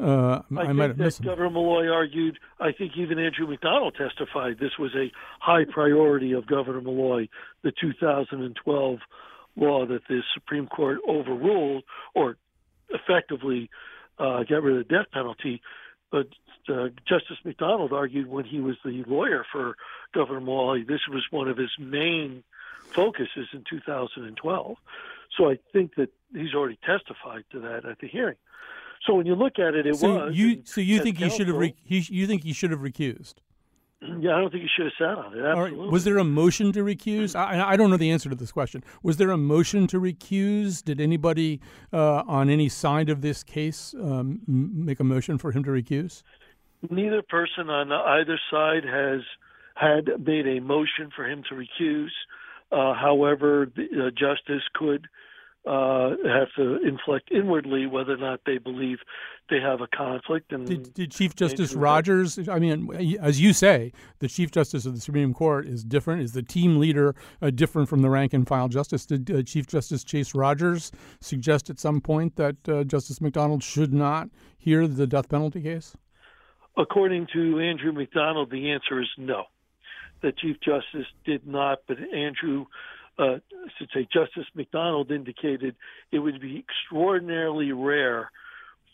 [0.00, 1.22] Uh, I, I, might think have missed.
[1.22, 2.38] Governor Malloy argued.
[2.58, 7.28] I think even Andrew McDonald testified this was a high priority of Governor Malloy,
[7.62, 8.98] the 2012
[9.56, 11.84] law that the Supreme Court overruled
[12.14, 12.36] or
[12.88, 13.68] effectively
[14.18, 15.60] uh, got rid of the death penalty.
[16.10, 16.28] But
[16.68, 19.76] uh, Justice McDonald argued when he was the lawyer for
[20.14, 22.42] Governor Malloy, this was one of his main
[22.92, 24.76] focuses in 2012.
[25.36, 28.36] So I think that he's already testified to that at the hearing.
[29.06, 30.36] So when you look at it, it so was.
[30.36, 33.34] you so you think he should have re- he, you think he should have recused?
[34.18, 35.42] Yeah, I don't think he should have sat on it.
[35.42, 35.58] Right.
[35.64, 35.90] Absolutely.
[35.90, 37.38] Was there a motion to recuse?
[37.38, 38.82] I, I don't know the answer to this question.
[39.02, 40.82] Was there a motion to recuse?
[40.82, 41.60] Did anybody
[41.92, 45.70] uh, on any side of this case um, m- make a motion for him to
[45.70, 46.22] recuse?
[46.88, 49.20] Neither person on either side has
[49.74, 52.08] had made a motion for him to recuse.
[52.72, 55.08] Uh, however, the uh, justice could
[55.66, 58.98] uh, have to inflect inwardly whether or not they believe
[59.50, 60.52] they have a conflict.
[60.52, 62.38] And Did, did Chief Justice Rogers?
[62.48, 66.22] I mean, as you say, the Chief Justice of the Supreme Court is different.
[66.22, 69.04] Is the team leader uh, different from the rank and file justice?
[69.06, 73.92] Did uh, Chief Justice Chase Rogers suggest at some point that uh, Justice McDonald should
[73.92, 75.94] not hear the death penalty case?
[76.76, 79.44] according to Andrew McDonald, the answer is no.
[80.22, 82.66] The Chief Justice did not, but Andrew,
[83.20, 85.76] uh, I should say, Justice McDonald indicated
[86.10, 88.30] it would be extraordinarily rare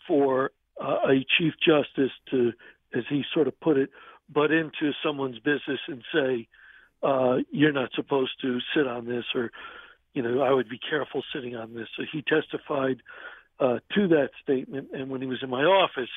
[0.09, 0.51] for
[0.83, 2.53] uh, a Chief Justice to,
[2.95, 3.91] as he sort of put it,
[4.29, 6.49] butt into someone's business and say,
[7.03, 9.53] uh, "You're not supposed to sit on this," or,
[10.15, 11.89] you know, I would be careful sitting on this.
[11.97, 13.03] So he testified
[13.61, 16.11] uh, to that statement, and when he was in my office,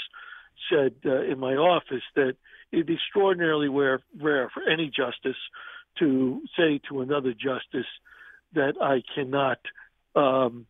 [0.70, 2.36] said uh, in my office that
[2.72, 5.38] it'd be extraordinarily rare, rare for any justice
[6.00, 7.88] to say to another justice
[8.54, 9.60] that I cannot,
[10.16, 10.66] um,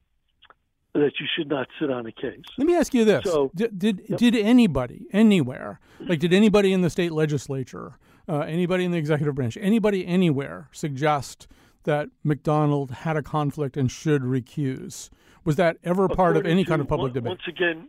[0.94, 2.44] that you should not sit on a case.
[2.58, 6.82] Let me ask you this: So- Did did, did anybody anywhere, like did anybody in
[6.82, 7.94] the state legislature,
[8.28, 11.48] uh, anybody in the executive branch, anybody anywhere suggest
[11.84, 15.10] that McDonald had a conflict and should recuse?
[15.46, 17.30] Was that ever part of any to- kind of public debate?
[17.30, 17.88] Once again,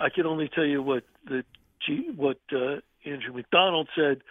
[0.00, 1.44] I can only tell you what the
[2.16, 4.22] what uh, Andrew McDonald said,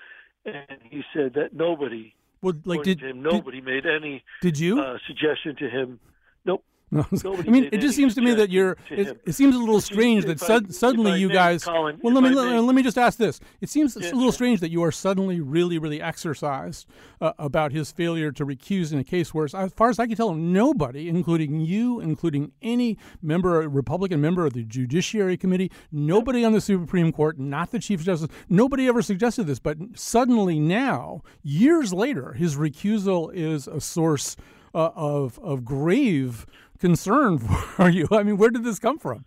[0.46, 4.58] and he said that nobody, Well, like according did him, did, nobody made any did
[4.60, 4.80] you?
[4.80, 6.00] uh, suggestion to him.
[6.46, 6.64] Nope.
[6.92, 8.76] No, I mean, it just seems to me that you're.
[8.90, 11.64] It, it seems a little strange that I- suddenly you guys.
[11.64, 13.40] Colin, well, let me let, let me just ask this.
[13.62, 14.32] It seems Yeah, a little sure.
[14.32, 16.88] strange that you are suddenly really, really exercised
[17.22, 20.16] uh, about his failure to recuse in a case where, as far as I can
[20.16, 26.54] tell, nobody, including you, including any member, Republican member of the Judiciary Committee, nobody on
[26.54, 29.60] the Supreme Court, not the Chief Justice, nobody ever suggested this.
[29.60, 34.36] But suddenly now, years later, his recusal is a source
[34.74, 36.46] uh, of of grave
[36.80, 38.08] concern for you.
[38.12, 39.26] I mean, where did this come from?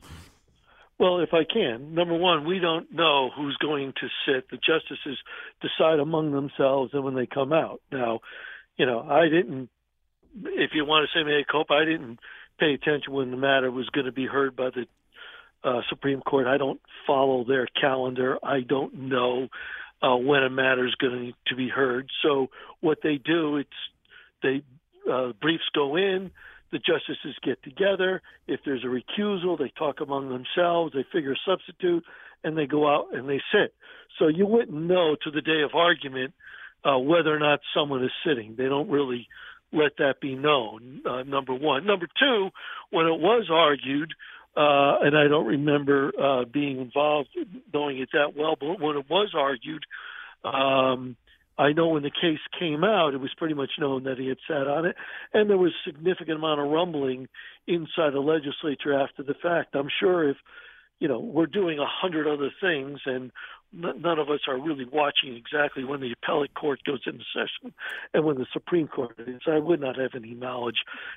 [0.98, 4.48] Well, if I can, number one, we don't know who's going to sit.
[4.50, 5.18] The justices
[5.60, 7.80] decide among themselves, and when they come out.
[7.90, 8.20] Now,
[8.76, 9.68] you know, I didn't.
[10.44, 12.20] If you want to say mea culpa, I didn't
[12.58, 14.86] pay attention when the matter was going to be heard by the
[15.64, 16.46] uh, Supreme Court.
[16.46, 18.38] I don't follow their calendar.
[18.42, 19.48] I don't know
[20.02, 22.08] uh, when a matter is going to be heard.
[22.22, 22.48] So
[22.80, 23.70] what they do, it's
[24.42, 24.62] they
[25.10, 26.30] uh, briefs go in
[26.72, 28.22] the justices get together.
[28.48, 30.94] If there's a recusal, they talk among themselves.
[30.94, 32.02] They figure a substitute,
[32.42, 33.74] and they go out and they sit.
[34.18, 36.32] So you wouldn't know to the day of argument
[36.84, 38.54] uh, whether or not someone is sitting.
[38.56, 39.28] They don't really
[39.72, 41.02] let that be known.
[41.08, 41.86] Uh, number one.
[41.86, 42.48] Number two,
[42.90, 44.14] when it was argued,
[44.56, 47.28] uh, and I don't remember uh, being involved,
[47.72, 49.84] knowing it that well, but when it was argued,
[50.44, 51.16] um,
[51.58, 54.38] I know when the case came out, it was pretty much known that he had
[54.48, 54.96] sat on it,
[55.34, 57.28] and there was significant amount of rumbling
[57.66, 59.74] inside the legislature after the fact.
[59.74, 60.36] I'm sure if
[60.98, 63.30] you know we're doing a hundred other things and
[63.72, 67.74] none of us are really watching exactly when the appellate court goes into session
[68.12, 69.40] and when the Supreme Court is.
[69.46, 70.76] I would not have any knowledge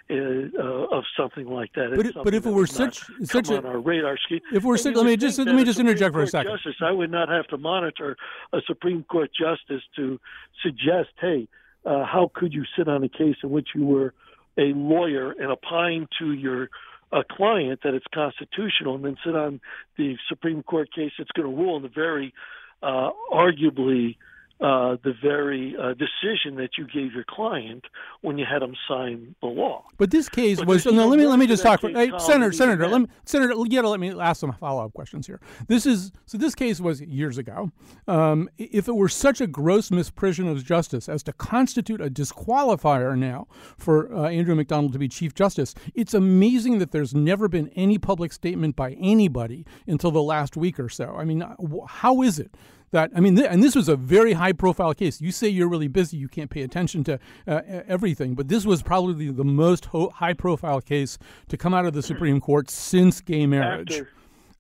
[0.10, 1.94] uh, uh, of something like that.
[1.96, 4.96] But, but if it were such such a, on our radar screen, if we're such,
[4.96, 6.54] let me just let me just interject for a second.
[6.54, 8.16] Justice, I would not have to monitor
[8.54, 10.20] a Supreme Court justice to
[10.64, 11.48] suggest, hey,
[11.86, 14.14] uh, how could you sit on a case in which you were
[14.58, 16.70] a lawyer and opine to your
[17.12, 19.62] a client that it's constitutional and then sit on
[19.98, 22.34] the Supreme Court case that's going to rule in the very
[22.82, 24.18] uh, arguably
[24.62, 27.84] uh, the very uh, decision that you gave your client
[28.22, 29.84] when you had him sign the law.
[29.98, 30.86] But this case but was.
[30.86, 31.82] No, let me let me just talk.
[31.82, 34.86] For, hey, Senator, Senator, let me, Senator, you got to let me ask some follow
[34.86, 35.42] up questions here.
[35.68, 36.38] This is so.
[36.38, 37.72] This case was years ago.
[38.08, 43.18] Um, if it were such a gross misprision of justice as to constitute a disqualifier
[43.18, 47.70] now for uh, Andrew McDonald to be Chief Justice, it's amazing that there's never been
[47.76, 51.16] any public statement by anybody until the last week or so.
[51.18, 51.44] I mean,
[51.88, 52.56] how is it
[52.92, 55.22] that I mean, th- and this was a very high profile case.
[55.22, 58.82] You say you're really busy, you can't pay attention to uh, everything, but this was
[58.82, 61.18] probably the most ho- high profile case
[61.50, 63.94] to come out of the Supreme Court since gay marriage.
[63.94, 64.10] After,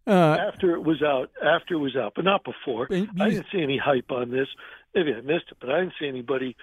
[0.07, 0.11] uh,
[0.51, 2.87] after it was out, after it was out, but not before.
[2.91, 4.47] I didn't see any hype on this.
[4.93, 6.55] Maybe I missed it, but I didn't see anybody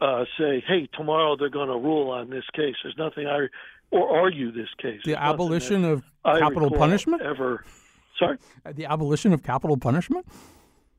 [0.00, 3.46] uh, say, "Hey, tomorrow they're going to rule on this case." There's nothing I
[3.90, 5.00] or argue this case.
[5.04, 7.64] The abolition of capital punishment ever.
[8.18, 8.38] Sorry,
[8.74, 10.26] the abolition of capital punishment.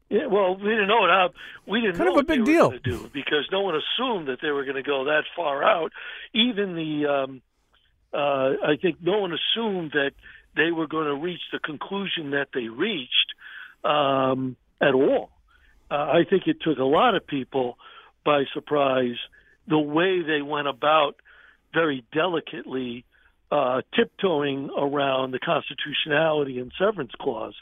[0.10, 1.32] Yeah, well, we didn't know it.
[1.66, 4.38] We didn't kind know of a big deal to do because no one assumed that
[4.42, 5.92] they were going to go that far out.
[6.34, 7.42] Even the, um,
[8.14, 10.12] uh, I think, no one assumed that
[10.56, 13.34] they were going to reach the conclusion that they reached
[13.84, 15.30] um, at all.
[15.92, 17.78] Uh, I think it took a lot of people
[18.26, 19.16] by surprise
[19.68, 21.16] the way they went about
[21.74, 23.06] very delicately
[23.52, 27.56] uh, tiptoeing around the constitutionality and severance clause.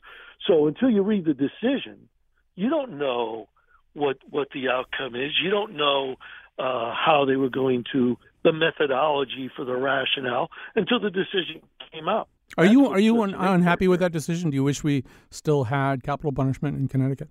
[0.48, 2.08] So until you read the decision,
[2.56, 3.48] you don't know
[3.94, 5.32] what what the outcome is.
[5.42, 6.16] You don't know
[6.60, 12.08] uh, how they were going to the methodology for the rationale until the decision came
[12.08, 12.28] out.
[12.58, 14.52] Are That's you are you un- unhappy with that decision?
[14.52, 17.30] Do you wish we still had capital punishment in Connecticut?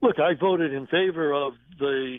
[0.00, 2.18] Look, I voted in favor of the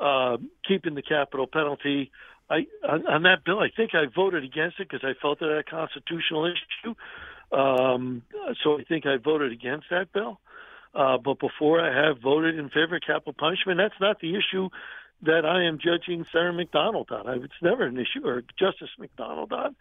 [0.00, 2.10] uh, keeping the capital penalty.
[2.48, 5.46] I on, on, that bill, I think I voted against it because I felt that
[5.46, 6.94] a constitutional issue.
[7.56, 8.22] Um,
[8.62, 10.40] so I think I voted against that bill.
[10.96, 14.70] Uh, but before I have voted in favor of capital punishment, that's not the issue
[15.22, 17.28] that I am judging Senator McDonald on.
[17.44, 19.76] It's never an issue, or Justice McDonald on.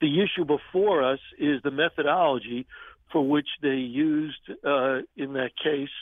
[0.00, 2.66] The issue before us is the methodology
[3.12, 5.94] for which they used uh, in that case.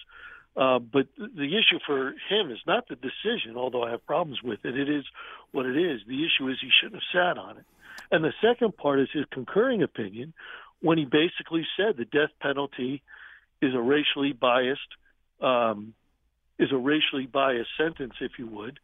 [0.57, 4.65] Uh, but the issue for him is not the decision, although I have problems with
[4.65, 4.79] it.
[4.79, 5.05] It is
[5.53, 6.01] what it is.
[6.07, 7.65] The issue is he shouldn't have sat on it.
[8.11, 10.33] And the second part is his concurring opinion
[10.81, 13.03] when he basically said the death penalty
[13.65, 14.81] is a racially biased
[15.41, 15.95] um,
[16.59, 18.79] is a racially biased sentence, if you would,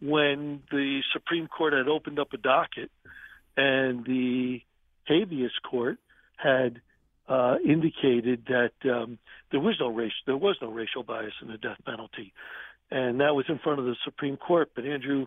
[0.00, 2.90] when the Supreme Court had opened up a docket
[3.56, 4.60] and the
[5.06, 5.98] habeas court
[6.36, 6.80] had
[7.28, 9.18] uh, indicated that um,
[9.50, 12.32] there was no race, there was no racial bias in the death penalty,
[12.90, 14.70] and that was in front of the Supreme Court.
[14.74, 15.26] But Andrew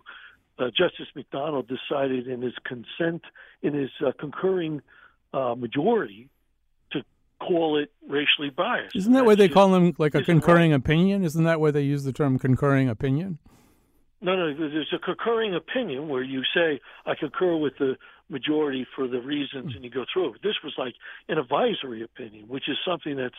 [0.58, 3.22] uh, Justice McDonald decided in his consent,
[3.62, 4.82] in his uh, concurring
[5.34, 6.30] uh, majority,
[7.48, 8.96] call it racially biased.
[8.96, 10.80] Isn't that why they call them like a concurring right.
[10.80, 11.24] opinion?
[11.24, 13.40] Isn't that why they use the term concurring opinion?
[14.22, 14.54] No, no.
[14.56, 17.98] There's a concurring opinion where you say I concur with the
[18.30, 19.76] majority for the reasons, mm.
[19.76, 20.36] and you go through.
[20.44, 20.96] This was like
[21.28, 23.36] an advisory opinion, which is something that's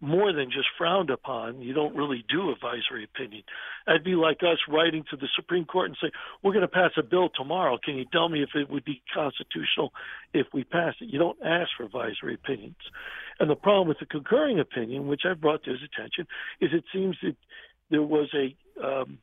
[0.00, 1.62] more than just frowned upon.
[1.62, 3.42] You don't really do advisory opinion.
[3.86, 6.10] That'd be like us writing to the Supreme Court and say,
[6.42, 7.78] "We're going to pass a bill tomorrow.
[7.82, 9.92] Can you tell me if it would be constitutional
[10.32, 12.76] if we pass it?" You don't ask for advisory opinions.
[13.40, 16.26] And the problem with the concurring opinion, which I've brought to his attention,
[16.60, 17.36] is it seems that
[17.90, 19.18] there was a um,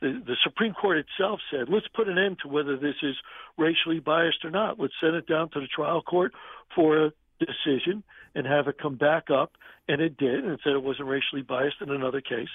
[0.00, 3.16] the, the Supreme Court itself said, let's put an end to whether this is
[3.56, 4.78] racially biased or not.
[4.78, 6.32] Let's send it down to the trial court
[6.74, 8.02] for a decision
[8.34, 9.52] and have it come back up.
[9.88, 12.48] And it did, and it said it wasn't racially biased in another case.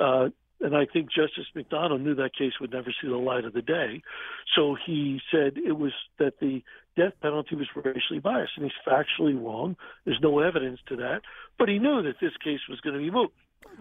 [0.00, 0.28] Uh,
[0.60, 3.62] and I think Justice McDonald knew that case would never see the light of the
[3.62, 4.02] day.
[4.54, 6.62] So he said it was that the
[6.96, 9.76] death penalty was racially biased, and he's factually wrong.
[10.04, 11.22] There's no evidence to that,
[11.58, 13.32] but he knew that this case was going to be moved.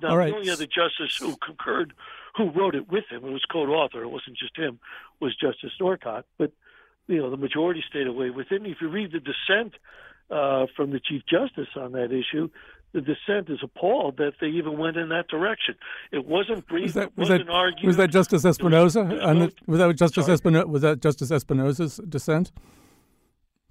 [0.02, 0.32] Now, right.
[0.32, 1.94] the only other justice who concurred,
[2.36, 4.04] who wrote it with him, it was co-author.
[4.04, 4.80] It wasn't just him,
[5.22, 6.26] was Justice Norcott.
[6.38, 6.52] But
[7.08, 8.66] you know, the majority stayed away with it.
[8.66, 9.76] If you read the dissent
[10.30, 12.50] uh, from the Chief Justice on that issue,
[12.94, 15.76] the dissent is appalled that they even went in that direction.
[16.12, 16.84] It wasn't brief.
[16.84, 17.86] Was that, was that, argued.
[17.86, 19.04] Was that Justice Espinosa?
[19.04, 20.68] Was, was, that Justice Espinosa?
[20.68, 22.52] Was that Justice Espinosa's dissent?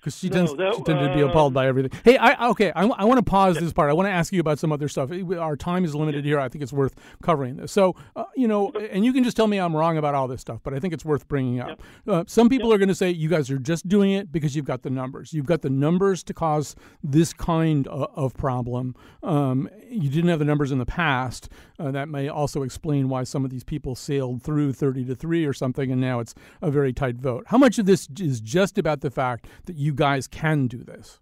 [0.05, 1.91] Because she, No, tends, that- she tended to be appalled um, by everything.
[2.05, 2.71] Hey, I okay.
[2.77, 3.89] I, I want to pause this part.
[3.89, 5.11] I want to ask you about some other stuff.
[5.11, 6.39] Our time is limited here.
[6.39, 7.73] I think it's worth covering this.
[7.73, 10.43] So, uh, you know, and you can just tell me I'm wrong about all this
[10.43, 11.81] stuff, but I think it's worth bringing up.
[12.07, 14.67] Uh, some people are going to say you guys are just doing it because you've
[14.67, 15.33] got the numbers.
[15.33, 18.95] You've got the numbers to cause this kind of, of problem.
[19.23, 21.49] Um, you didn't have the numbers in the past.
[21.79, 25.45] Uh, that may also explain why some of these people sailed through 30 to 3
[25.45, 27.45] or something, and now it's a very tight vote.
[27.49, 31.21] How much of this is just about the fact that you guys can do this?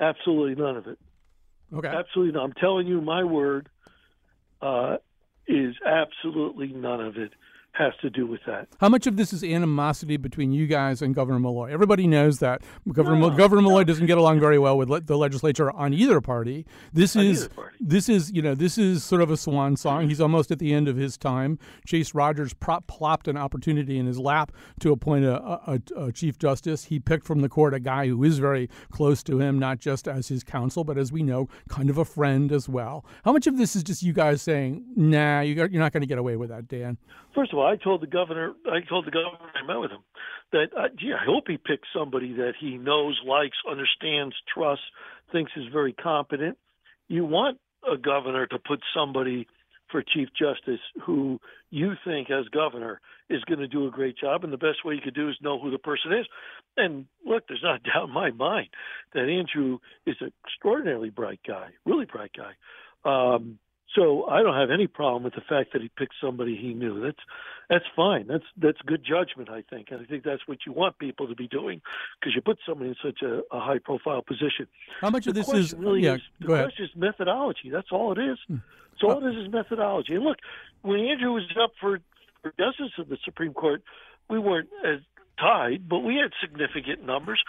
[0.00, 0.98] Absolutely none of it.
[1.72, 1.88] Okay.
[1.88, 2.44] Absolutely not.
[2.44, 3.68] I'm telling you, my word
[4.60, 4.96] uh,
[5.46, 7.32] is absolutely none of it
[7.72, 8.68] has to do with that.
[8.80, 11.70] How much of this is animosity between you guys and Governor Malloy?
[11.72, 12.62] Everybody knows that
[12.92, 16.20] Governor, No, Governor Malloy doesn't get along very well with le- the legislature on either
[16.20, 16.66] party.
[16.92, 17.76] This On is party.
[17.80, 20.08] this is you know this is sort of a swan song.
[20.08, 21.58] He's almost at the end of his time.
[21.86, 26.38] Chase Rogers prop, plopped an opportunity in his lap to appoint a, a, a chief
[26.38, 26.84] justice.
[26.84, 30.08] He picked from the court a guy who is very close to him, not just
[30.08, 33.04] as his counsel, but as we know, kind of a friend as well.
[33.24, 36.00] How much of this is just you guys saying, "Nah, you got, you're not going
[36.02, 36.98] to get away with that, Dan"?
[37.34, 40.04] First of all, I told the governor, I told the governor I met with him
[40.52, 44.84] that, uh, gee, I hope he picks somebody that he knows, likes, understands, trusts,
[45.32, 46.58] thinks is very competent.
[47.08, 47.58] You want
[47.90, 49.46] a governor to put somebody
[49.90, 51.40] for chief justice who
[51.70, 54.94] you think, as governor, is going to do a great job, and the best way
[54.94, 56.26] you could do is know who the person is.
[56.76, 58.68] And look, there's not doubt in my mind
[59.14, 62.52] that Andrew is an extraordinarily bright guy, really bright guy.
[63.04, 63.58] Um,
[63.94, 67.00] so I don't have any problem with the fact that he picked somebody he knew.
[67.00, 67.18] That's
[67.68, 68.26] that's fine.
[68.26, 71.34] That's that's good judgment, I think, and I think that's what you want people to
[71.34, 71.80] be doing
[72.20, 74.66] because you put somebody in such a, a high profile position.
[75.00, 76.14] How much The of this is really yeah?
[76.14, 76.64] is the go ahead.
[76.64, 76.68] Hmm.
[76.68, 77.70] question is methodology.
[77.70, 78.38] That's all it is.
[79.00, 80.14] So all this is methodology.
[80.14, 80.38] And look,
[80.82, 82.00] when Andrew was up for,
[82.42, 83.82] for justice of the Supreme Court,
[84.28, 85.00] we weren't as
[85.38, 87.42] tied, but we had significant numbers.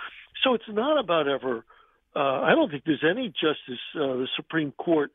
[0.43, 1.65] So it's not about ever.
[2.15, 5.11] Uh, I don't think there's any justice uh, the Supreme Court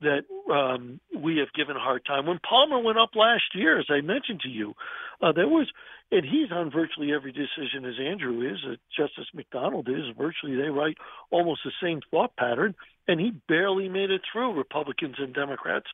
[0.00, 2.26] that um, we have given a hard time.
[2.26, 4.74] When Palmer went up last year, as I mentioned to you,
[5.22, 5.68] uh, there was,
[6.10, 10.04] and he's on virtually every decision as Andrew is, uh, Justice McDonald is.
[10.18, 10.96] Virtually, they write
[11.30, 12.74] almost the same thought pattern,
[13.06, 14.52] and he barely made it through.
[14.56, 15.86] Republicans and Democrats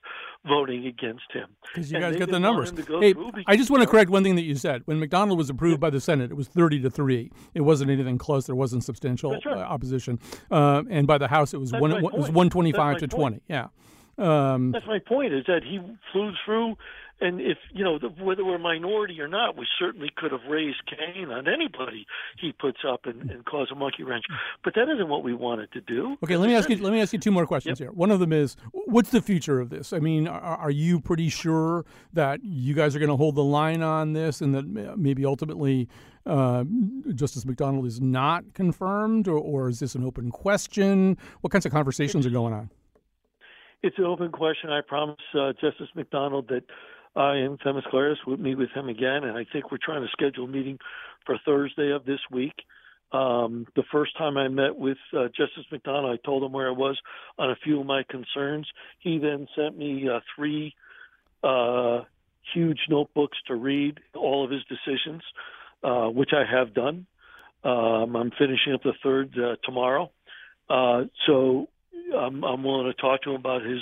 [0.46, 2.70] voting against him Because you And guys get the numbers.
[2.70, 3.14] him to go Hey,
[3.46, 4.82] I just want to correct one thing that you said.
[4.84, 7.30] When McDonald was approved by the Senate, it was 30 to 3.
[7.54, 8.46] It wasn't anything close.
[8.46, 9.46] There wasn't substantial right.
[9.46, 10.18] uh, opposition.
[10.50, 13.42] Uh, and by the House, it was, That's one, it was 125 That's to point.
[13.42, 13.42] 20.
[13.48, 13.68] Yeah.
[14.18, 15.34] Um, That's my point.
[15.34, 15.78] Is that he
[16.12, 16.76] flew through,
[17.20, 20.40] and if you know the, whether we're a minority or not, we certainly could have
[20.48, 22.06] raised Cain on anybody
[22.40, 24.24] he puts up and, and cause a monkey wrench.
[24.64, 26.16] But that isn't what we wanted to do.
[26.24, 26.76] Okay, let me ask you.
[26.82, 27.92] Let me ask you two more questions here.
[27.92, 29.92] One of them is, what's the future of this?
[29.92, 33.44] I mean, are, are you pretty sure that you guys are going to hold the
[33.44, 35.88] line on this, and that maybe ultimately
[36.24, 36.64] uh,
[37.14, 41.18] Justice McDonald is not confirmed, or, or is this an open question?
[41.42, 42.70] What kinds of conversations are going on?
[43.82, 44.70] It's an open question.
[44.70, 46.64] I promise uh, Justice McDonald that
[47.14, 50.08] I and Themis Klarides would meet with him again, and I think we're trying to
[50.12, 50.78] schedule a meeting
[51.24, 52.54] for Thursday of this week.
[53.12, 56.72] Um, the first time I met with uh, Justice McDonald, I told him where I
[56.72, 56.98] was
[57.38, 58.66] on a few of my concerns.
[58.98, 60.74] He then sent me uh, three
[61.42, 62.00] uh,
[62.52, 65.22] huge notebooks to read all of his decisions,
[65.84, 67.06] uh, which I have done.
[67.62, 70.10] Um, I'm finishing up the third uh, tomorrow.
[70.68, 71.68] Uh, so
[72.14, 73.80] I'm, I'm willing to talk to him about his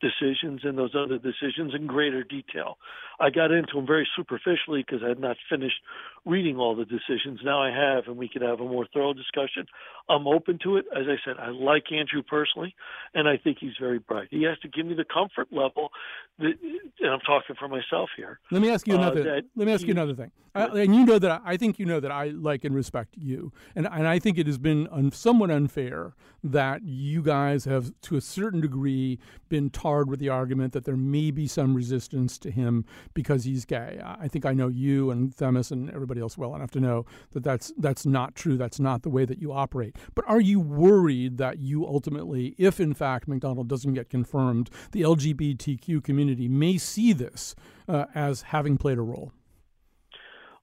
[0.00, 2.78] decisions and those other decisions in greater detail.
[3.18, 5.80] I got into them very superficially because I had not finished
[6.26, 7.40] reading all the decisions.
[7.44, 9.66] Now I have, and we could have a more thorough discussion.
[10.10, 10.84] I'm open to it.
[10.94, 12.74] As I said, I like Andrew personally,
[13.14, 14.28] and I think he's very bright.
[14.30, 15.90] He has to give me the comfort level,
[16.38, 16.54] that,
[17.00, 18.38] and I'm talking for myself here.
[18.50, 19.22] Let me ask you uh, another.
[19.22, 20.30] that let me ask you another thing.
[20.54, 23.14] I, and you know that I, I think you know that I like and respect
[23.16, 27.92] you, and and I think it has been un, somewhat unfair that you guys have,
[28.02, 29.18] to a certain degree,
[29.48, 32.84] been tarred with the argument that there may be some resistance to him
[33.14, 34.00] because he's gay.
[34.04, 37.06] I I think I know you and Themis and everybody else well enough to know
[37.30, 38.56] that that's that's not true.
[38.56, 39.94] That's not the way that you operate.
[40.16, 45.02] But are you worried that you ultimately, if in fact McDonald doesn't get confirmed, the
[45.02, 47.54] LGBTQ community may see this
[47.88, 49.32] uh, as having played a role?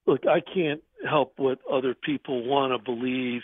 [0.06, 3.42] look, I can't help what other people want to believe.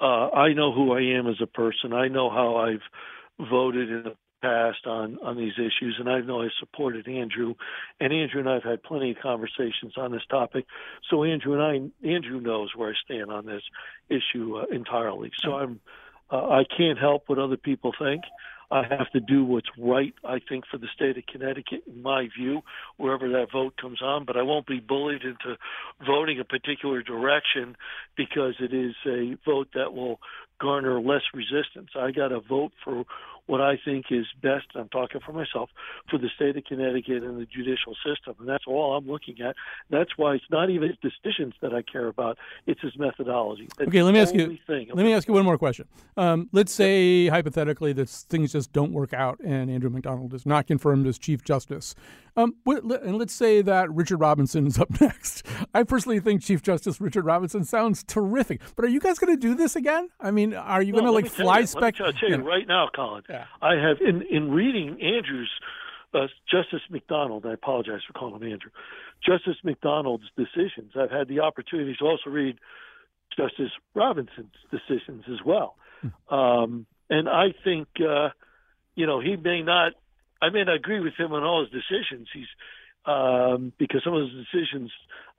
[0.00, 1.92] Uh, I know who I am as a person.
[1.92, 6.42] I know how I've voted in the past on on these issues, and I know
[6.42, 7.54] I supported Andrew.
[8.00, 10.66] And Andrew and I have had plenty of conversations on this topic.
[11.10, 13.62] So Andrew and I, Andrew knows where I stand on this
[14.08, 15.30] issue uh, entirely.
[15.42, 15.80] So I'm,
[16.30, 18.22] uh, I can't help what other people think.
[18.72, 22.28] I have to do what's right, I think, for the state of Connecticut, in my
[22.38, 22.62] view,
[22.98, 24.24] wherever that vote comes on.
[24.24, 25.58] But I won't be bullied into
[26.06, 27.76] voting a particular direction
[28.16, 30.20] because it is a vote that will
[30.60, 31.90] garner less resistance.
[31.98, 33.04] I got to vote for
[33.50, 34.66] what I think is best.
[34.76, 35.70] I'm talking for myself
[36.08, 39.56] for the state of Connecticut and the judicial system, and that's all I'm looking at.
[39.90, 43.68] That's why it's not even his decisions that I care about; it's his methodology.
[43.76, 44.56] That's okay, let me ask you.
[44.68, 45.88] Let me ask you one more question.
[46.16, 50.68] Um, let's say hypothetically that things just don't work out, and Andrew McDonald is not
[50.68, 51.96] confirmed as Chief Justice.
[52.36, 55.46] Um, and let's say that Richard Robinson is up next.
[55.74, 58.60] I personally think Chief Justice Richard Robinson sounds terrific.
[58.76, 60.08] But are you guys going to do this again?
[60.20, 61.98] I mean, are you well, going to like fly spec?
[61.98, 62.42] Me tell you yeah.
[62.42, 63.22] right now, Colin.
[63.28, 63.44] Yeah.
[63.62, 65.50] I have in in reading Andrew's
[66.14, 67.46] uh, Justice McDonald.
[67.46, 68.70] I apologize for calling him Andrew.
[69.24, 70.92] Justice McDonald's decisions.
[70.98, 72.58] I've had the opportunity to also read
[73.36, 75.76] Justice Robinson's decisions as well.
[76.00, 76.34] Hmm.
[76.34, 78.30] Um, and I think, uh,
[78.94, 79.92] you know, he may not
[80.42, 82.28] I may not agree with him on all his decisions.
[82.32, 82.46] He's
[83.06, 84.90] um, because some of his decisions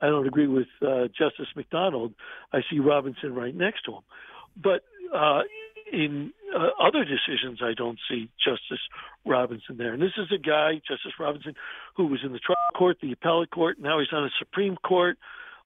[0.01, 2.13] I don't agree with uh, Justice McDonald.
[2.51, 4.01] I see Robinson right next to him,
[4.55, 4.83] but
[5.13, 5.41] uh,
[5.91, 8.81] in uh, other decisions I don't see Justice
[9.25, 9.93] Robinson there.
[9.93, 11.53] And this is a guy, Justice Robinson,
[11.95, 13.77] who was in the trial court, the appellate court.
[13.79, 15.17] Now he's on the Supreme Court.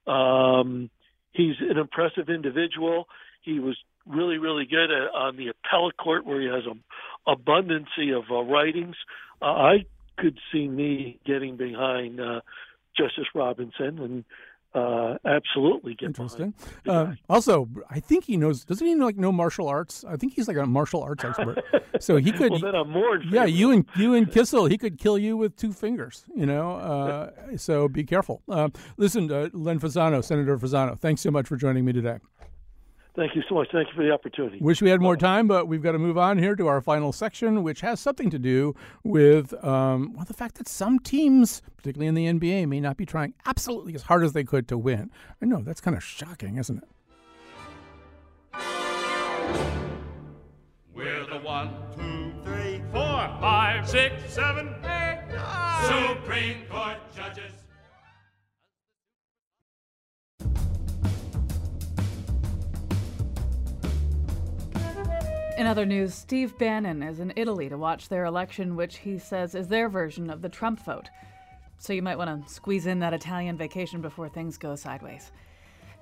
[0.08, 0.90] Um,
[1.32, 3.08] he's an impressive individual.
[3.42, 6.84] He was really, really good at, on the appellate court, where he has an
[7.28, 8.96] abundancy of uh, writings.
[9.42, 9.86] Uh, I
[10.18, 12.42] could see me getting behind uh,
[12.98, 14.26] Justice Robinson and
[14.76, 16.54] uh, absolutely get interesting.
[16.86, 18.66] Uh, also, I think he knows.
[18.66, 20.04] Doesn't he know, like know martial arts?
[20.08, 21.64] I think he's like a martial arts expert.
[22.00, 22.52] so he could.
[22.52, 23.22] well, then I'm more.
[23.24, 26.26] Yeah, you and you and Kissel, he could kill you with two fingers.
[26.36, 26.72] You know.
[26.74, 28.42] Uh, so be careful.
[28.50, 32.18] Uh, listen, uh, Len Fasano, Senator Fasano, thanks so much for joining me today.
[33.16, 33.70] Thank you so much.
[33.72, 34.58] Thank you for the opportunity.
[34.60, 37.14] Wish we had more time, but we've got to move on here to our final
[37.14, 42.08] section, which has something to do with um, well, the fact that some teams, particularly
[42.08, 45.12] in the NBA, may not be trying absolutely as hard as they could to win.
[45.42, 46.90] I know that's kind of shocking, isn't it?
[50.94, 56.16] We're the one, two, three, four, five, six, seven, eight, nine.
[56.18, 56.98] Supreme Court
[65.58, 69.56] In other news, Steve Bannon is in Italy to watch their election, which he says
[69.56, 71.10] is their version of the Trump vote.
[71.78, 75.32] So you might want to squeeze in that Italian vacation before things go sideways.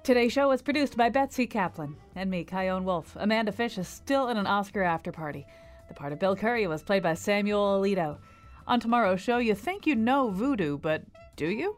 [0.01, 3.15] Today's show was produced by Betsy Kaplan and me, Chion Wolf.
[3.19, 5.45] Amanda Fish is still in an Oscar after party.
[5.87, 8.17] The part of Bill Curry was played by Samuel Alito.
[8.65, 11.03] On tomorrow's show, you think you know voodoo, but
[11.35, 11.77] do you?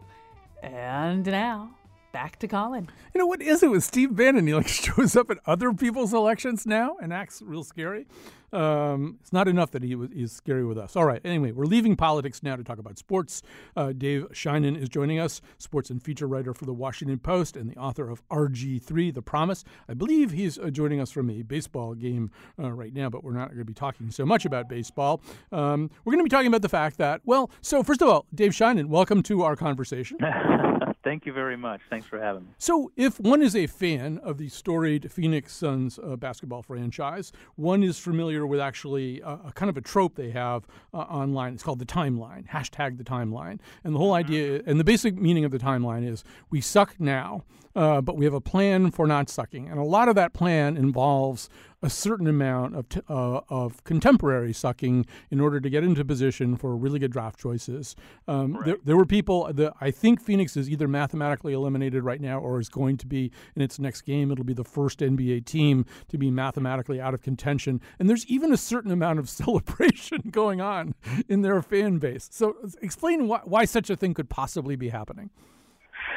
[0.64, 1.72] And now,
[2.16, 2.88] back to Colin.
[3.14, 4.48] You know what is it with Steve Bannon?
[4.48, 8.08] He like shows up at other people's elections now and acts real scary.
[8.54, 10.96] Um, it's not enough that he was he's scary with us.
[10.96, 11.20] All right.
[11.26, 13.42] Anyway, we're leaving politics now to talk about sports.
[13.76, 17.70] Uh, Dave Sheinin is joining us, sports and feature writer for the Washington Post and
[17.70, 19.66] the author of RG3: The Promise.
[19.90, 23.34] I believe he's uh, joining us from a baseball game uh, right now, but we're
[23.34, 25.22] not going to be talking so much about baseball.
[25.52, 28.26] Um, we're going to be talking about the fact that, well, so first of all,
[28.34, 30.18] Dave Sheinin, welcome to our conversation.
[31.06, 31.82] Thank you very much.
[31.88, 32.50] Thanks for having me.
[32.58, 37.84] So, if one is a fan of the storied Phoenix Suns uh, basketball franchise, one
[37.84, 41.54] is familiar with actually a, a kind of a trope they have uh, online.
[41.54, 43.60] It's called the timeline, hashtag the timeline.
[43.84, 44.32] And the whole mm-hmm.
[44.32, 47.44] idea, and the basic meaning of the timeline is we suck now,
[47.76, 49.70] uh, but we have a plan for not sucking.
[49.70, 51.50] And a lot of that plan involves
[51.86, 56.58] a certain amount of, t- uh, of contemporary sucking in order to get into position
[56.58, 57.96] for really good draft choices.
[58.28, 62.40] Um, there, there, were people that I think Phoenix is either mathematically eliminated right now
[62.40, 64.32] or is going to be in its next game.
[64.32, 67.80] It'll be the first NBA team to be mathematically out of contention.
[68.00, 70.96] And there's even a certain amount of celebration going on
[71.30, 72.30] in their fan base.
[72.32, 75.30] So explain why, why such a thing could possibly be happening.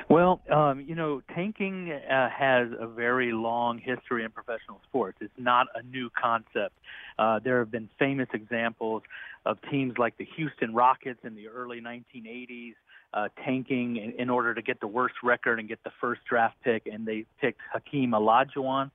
[0.09, 5.19] Well, um, you know, tanking uh, has a very long history in professional sports.
[5.21, 6.75] It's not a new concept.
[7.19, 9.03] Uh, there have been famous examples
[9.45, 12.75] of teams like the Houston Rockets in the early 1980s
[13.13, 16.57] uh, tanking in, in order to get the worst record and get the first draft
[16.63, 18.87] pick, and they picked Hakeem Olajuwon.
[18.87, 18.89] Uh,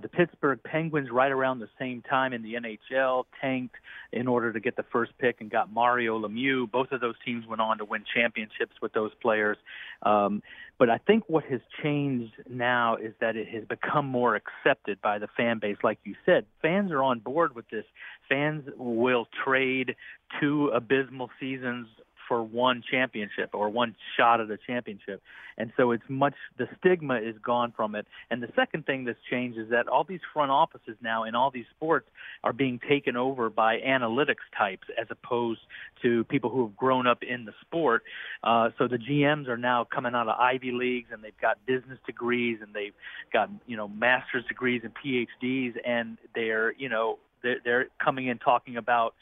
[0.00, 3.76] the Pittsburgh Penguins, right around the same time in the NHL, tanked
[4.12, 6.70] in order to get the first pick and got Mario Lemieux.
[6.70, 9.56] Both of those teams went on to win championships with those players.
[10.02, 10.42] Um,
[10.78, 15.18] but I think what has changed now is that it has become more accepted by
[15.18, 15.76] the fan base.
[15.82, 17.84] Like you said, fans are on board with this.
[18.28, 19.94] Fans will trade
[20.40, 21.86] two abysmal seasons
[22.28, 25.22] for one championship or one shot at a championship.
[25.58, 28.06] And so it's much the stigma is gone from it.
[28.30, 31.50] And the second thing that's changed is that all these front offices now in all
[31.50, 32.06] these sports
[32.44, 35.60] are being taken over by analytics types as opposed
[36.02, 38.02] to people who have grown up in the sport.
[38.42, 41.98] Uh, so the GMs are now coming out of Ivy leagues and they've got business
[42.06, 42.94] degrees and they've
[43.32, 48.38] got you know master's degrees and PhDs and they're you know they're, they're coming in
[48.38, 49.14] talking about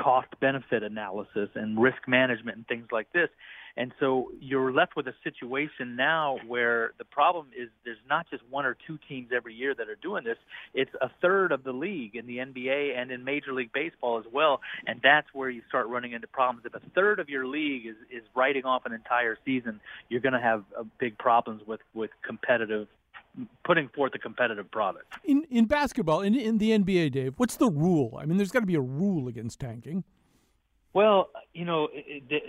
[0.00, 3.28] cost benefit analysis and risk management and things like this.
[3.76, 8.42] And so you're left with a situation now where the problem is there's not just
[8.50, 10.38] one or two teams every year that are doing this.
[10.74, 14.24] It's a third of the league in the NBA and in Major League Baseball as
[14.32, 14.60] well.
[14.86, 16.66] And that's where you start running into problems.
[16.66, 20.34] If a third of your league is, is writing off an entire season, you're going
[20.34, 22.88] to have uh, big problems with, with competitive
[23.64, 25.12] putting forth a competitive product.
[25.24, 28.18] In in basketball, in in the NBA, Dave, what's the rule?
[28.20, 30.04] I mean, there's got to be a rule against tanking.
[30.92, 31.88] Well, you know,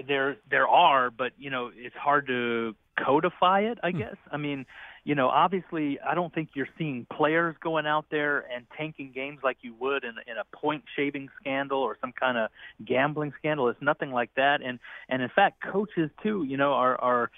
[0.08, 3.78] there there are, but you know, it's hard to codify it.
[3.84, 4.00] I hmm.
[4.00, 4.16] guess.
[4.32, 4.66] I mean,
[5.04, 9.40] you know, obviously, I don't think you're seeing players going out there and tanking games
[9.44, 12.50] like you would in, in a point shaving scandal or some kind of
[12.86, 13.70] gambling scandal.
[13.70, 14.62] It's nothing like that.
[14.64, 17.32] And and in fact, coaches too, you know, are are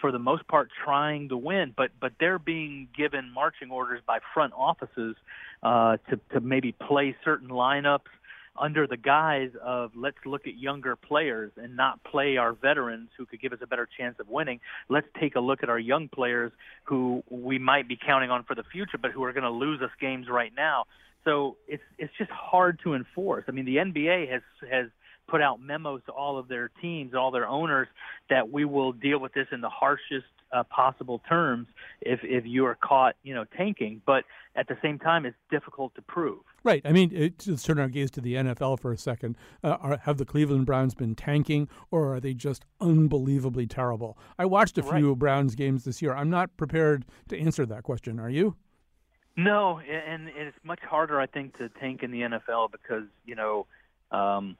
[0.00, 4.18] for the most part trying to win, but but they're being given marching orders by
[4.32, 5.16] front offices
[5.62, 8.10] uh, to to maybe play certain lineups
[8.56, 13.26] under the guise of let's look at younger players and not play our veterans who
[13.26, 14.60] could give us a better chance of winning.
[14.88, 16.52] Let's take a look at our young players
[16.84, 19.82] who we might be counting on for the future, but who are going to lose
[19.82, 20.84] us games right now.
[21.24, 23.44] So it's it's just hard to enforce.
[23.48, 24.86] I mean, the NBA has has
[25.28, 27.88] put out memos to all of their teams, all their owners,
[28.30, 31.66] that we will deal with this in the harshest uh, possible terms
[32.00, 34.00] if if you are caught, you know, tanking.
[34.06, 34.24] But
[34.56, 36.40] at the same time, it's difficult to prove.
[36.62, 36.80] Right.
[36.84, 39.36] I mean, it, let's turn our gaze to the NFL for a second.
[39.62, 44.16] Uh, are, have the Cleveland Browns been tanking, or are they just unbelievably terrible?
[44.38, 45.18] I watched a few right.
[45.18, 46.14] Browns games this year.
[46.14, 48.20] I'm not prepared to answer that question.
[48.20, 48.56] Are you?
[49.36, 53.66] No, and it's much harder, I think, to tank in the NFL because you know,
[54.12, 54.56] um,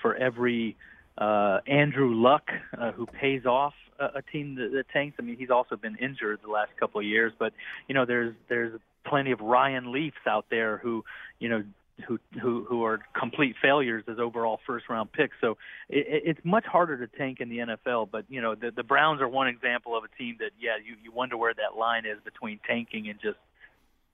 [0.00, 0.76] for every
[1.18, 5.16] uh, Andrew Luck, uh, who pays off a, a team that, that tanks.
[5.18, 7.52] I mean, he's also been injured the last couple of years, but
[7.88, 11.04] you know, there's there's plenty of Ryan Leafs out there who,
[11.38, 11.64] you know,
[12.06, 15.36] who who who are complete failures as overall first round picks.
[15.40, 18.08] So it, it's much harder to tank in the NFL.
[18.10, 20.96] But you know, the the Browns are one example of a team that yeah, you
[21.02, 23.38] you wonder where that line is between tanking and just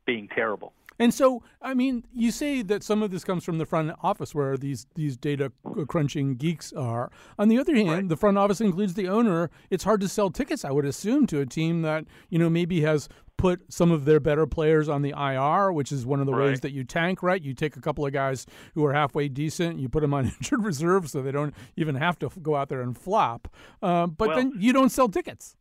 [0.04, 0.72] being terrible.
[0.98, 4.34] And so, I mean, you say that some of this comes from the front office
[4.34, 5.52] where these these data
[5.88, 7.10] crunching geeks are.
[7.38, 8.08] On the other hand, right.
[8.08, 9.50] the front office includes the owner.
[9.70, 12.80] It's hard to sell tickets, I would assume, to a team that, you know, maybe
[12.82, 16.32] has put some of their better players on the IR, which is one of the
[16.32, 16.46] right.
[16.46, 17.42] ways that you tank, right?
[17.42, 20.64] You take a couple of guys who are halfway decent, you put them on injured
[20.64, 23.48] reserve so they don't even have to go out there and flop.
[23.82, 25.56] Uh, but well, then you don't sell tickets.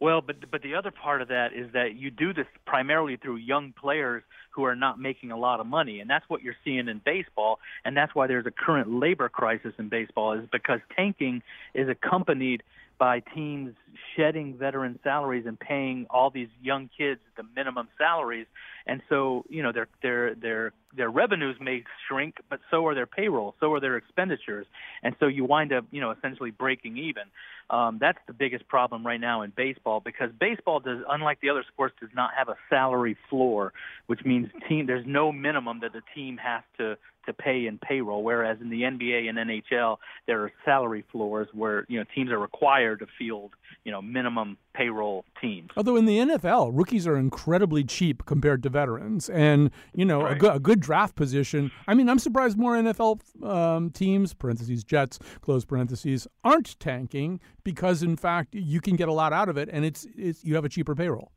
[0.00, 3.36] Well, but but the other part of that is that you do this primarily through
[3.36, 4.22] young players
[4.58, 7.60] who are not making a lot of money, and that's what you're seeing in baseball,
[7.84, 11.44] and that's why there's a current labor crisis in baseball is because tanking
[11.74, 12.64] is accompanied
[12.98, 13.74] by teams
[14.16, 18.46] shedding veteran salaries and paying all these young kids the minimum salaries.
[18.86, 23.06] And so you know their their their their revenues may shrink but so are their
[23.06, 24.66] payroll so are their expenditures.
[25.02, 27.24] And so you wind up you know essentially breaking even.
[27.70, 31.64] Um, that's the biggest problem right now in baseball because baseball does unlike the other
[31.70, 33.74] sports does not have a salary floor
[34.06, 36.96] which means team there's no minimum that the team has to
[37.28, 41.86] to pay in payroll, whereas in the NBA and NHL there are salary floors where
[41.88, 43.52] you know teams are required to field
[43.84, 45.70] you know minimum payroll teams.
[45.76, 50.36] Although in the NFL, rookies are incredibly cheap compared to veterans, and you know right.
[50.36, 51.70] a, good, a, good draft position.
[51.86, 58.02] I mean, I'm surprised more NFL um, teams (parentheses Jets close parentheses) aren't tanking because
[58.02, 60.64] in fact you can get a lot out of it, and it's, it's you have
[60.64, 61.30] a cheaper payroll.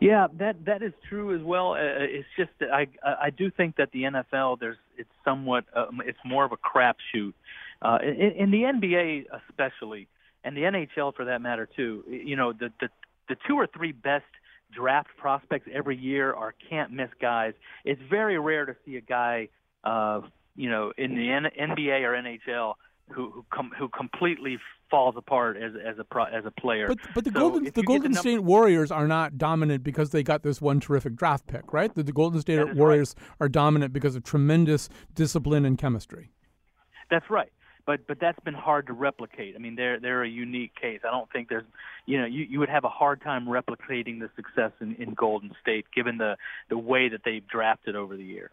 [0.00, 1.72] Yeah, that that is true as well.
[1.72, 5.86] Uh, uh it's just I I do think that the NFL there's it's somewhat uh,
[6.04, 7.32] it's more of a crapshoot.
[7.82, 10.08] Uh, in, in the NBA especially,
[10.44, 12.04] and the NHL for that matter too.
[12.08, 12.88] You know, the the
[13.28, 14.24] the two or three best
[14.72, 17.54] draft prospects every year are can't miss guys.
[17.84, 19.48] It's very rare to see a guy,
[19.84, 20.20] uh,
[20.56, 22.74] you know, in the N- NBA or NHL
[23.12, 24.58] who who, com- who completely
[24.90, 26.88] falls apart as as a pro- as a player.
[26.88, 30.22] But but the so Golden the Golden the State Warriors are not dominant because they
[30.22, 31.94] got this one terrific draft pick, right?
[31.94, 33.46] The, the Golden State Warriors right.
[33.46, 36.30] are dominant because of tremendous discipline and chemistry.
[37.10, 37.52] That's right.
[37.86, 39.54] But but that's been hard to replicate.
[39.54, 41.00] I mean, they're they're a unique case.
[41.06, 41.64] I don't think there's,
[42.04, 45.52] you know, you, you would have a hard time replicating the success in, in Golden
[45.62, 46.36] State given the
[46.68, 48.50] the way that they've drafted over the years.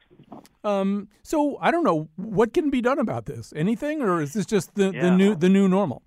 [0.64, 3.52] Um, so I don't know what can be done about this.
[3.56, 5.02] Anything, or is this just the, Yeah.
[5.02, 6.04] the new the new normal?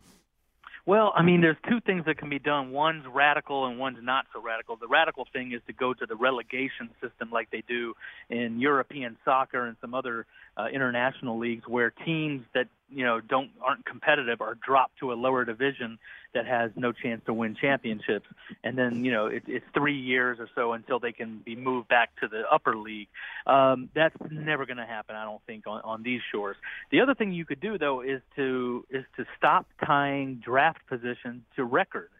[0.87, 2.70] Well, I mean, there's two things that can be done.
[2.70, 4.77] One's radical and one's not so radical.
[4.77, 7.95] The radical thing is to go to the relegation system like they do
[8.31, 13.50] in European soccer and some other uh, international leagues where teams that, you know, don't
[13.61, 15.98] aren't competitive are dropped to a lower division
[16.34, 18.26] that has no chance to win championships.
[18.62, 21.88] And then, you know, it, it's three years or so until they can be moved
[21.88, 23.09] back to the upper league.
[23.46, 26.57] Um, that's never going to happen, I don't think, on, on these shores.
[26.90, 31.44] The other thing you could do though is to is to stop tying draft position
[31.57, 32.11] to record.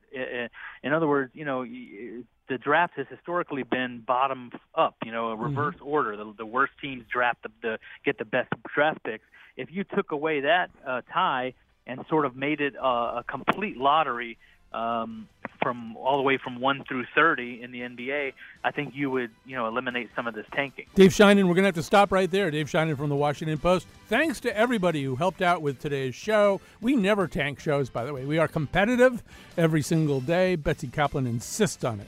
[0.83, 4.97] In other words, you know, y- the draft has historically been bottom up.
[5.05, 6.17] You know, a reverse order.
[6.17, 9.25] The, the worst teams draft the, the get the best draft picks.
[9.57, 11.55] If you took away that uh, tie
[11.87, 14.39] and sort of made it uh, a complete lottery
[14.73, 15.29] um,
[15.63, 18.33] from all the way from one through thirty in the NBA,
[18.65, 20.87] I think you would you know eliminate some of this tanking.
[20.95, 22.51] Dave Sheinin, we're going to have to stop right there.
[22.51, 23.87] Dave Sheinin from the Washington Post.
[24.09, 26.61] Thanks to everybody who helped out with today's show.
[26.81, 28.25] We never tank shows, by the way.
[28.25, 29.23] We are competitive
[29.57, 30.57] every single day.
[30.57, 32.07] Betsy Kaplan insists on it.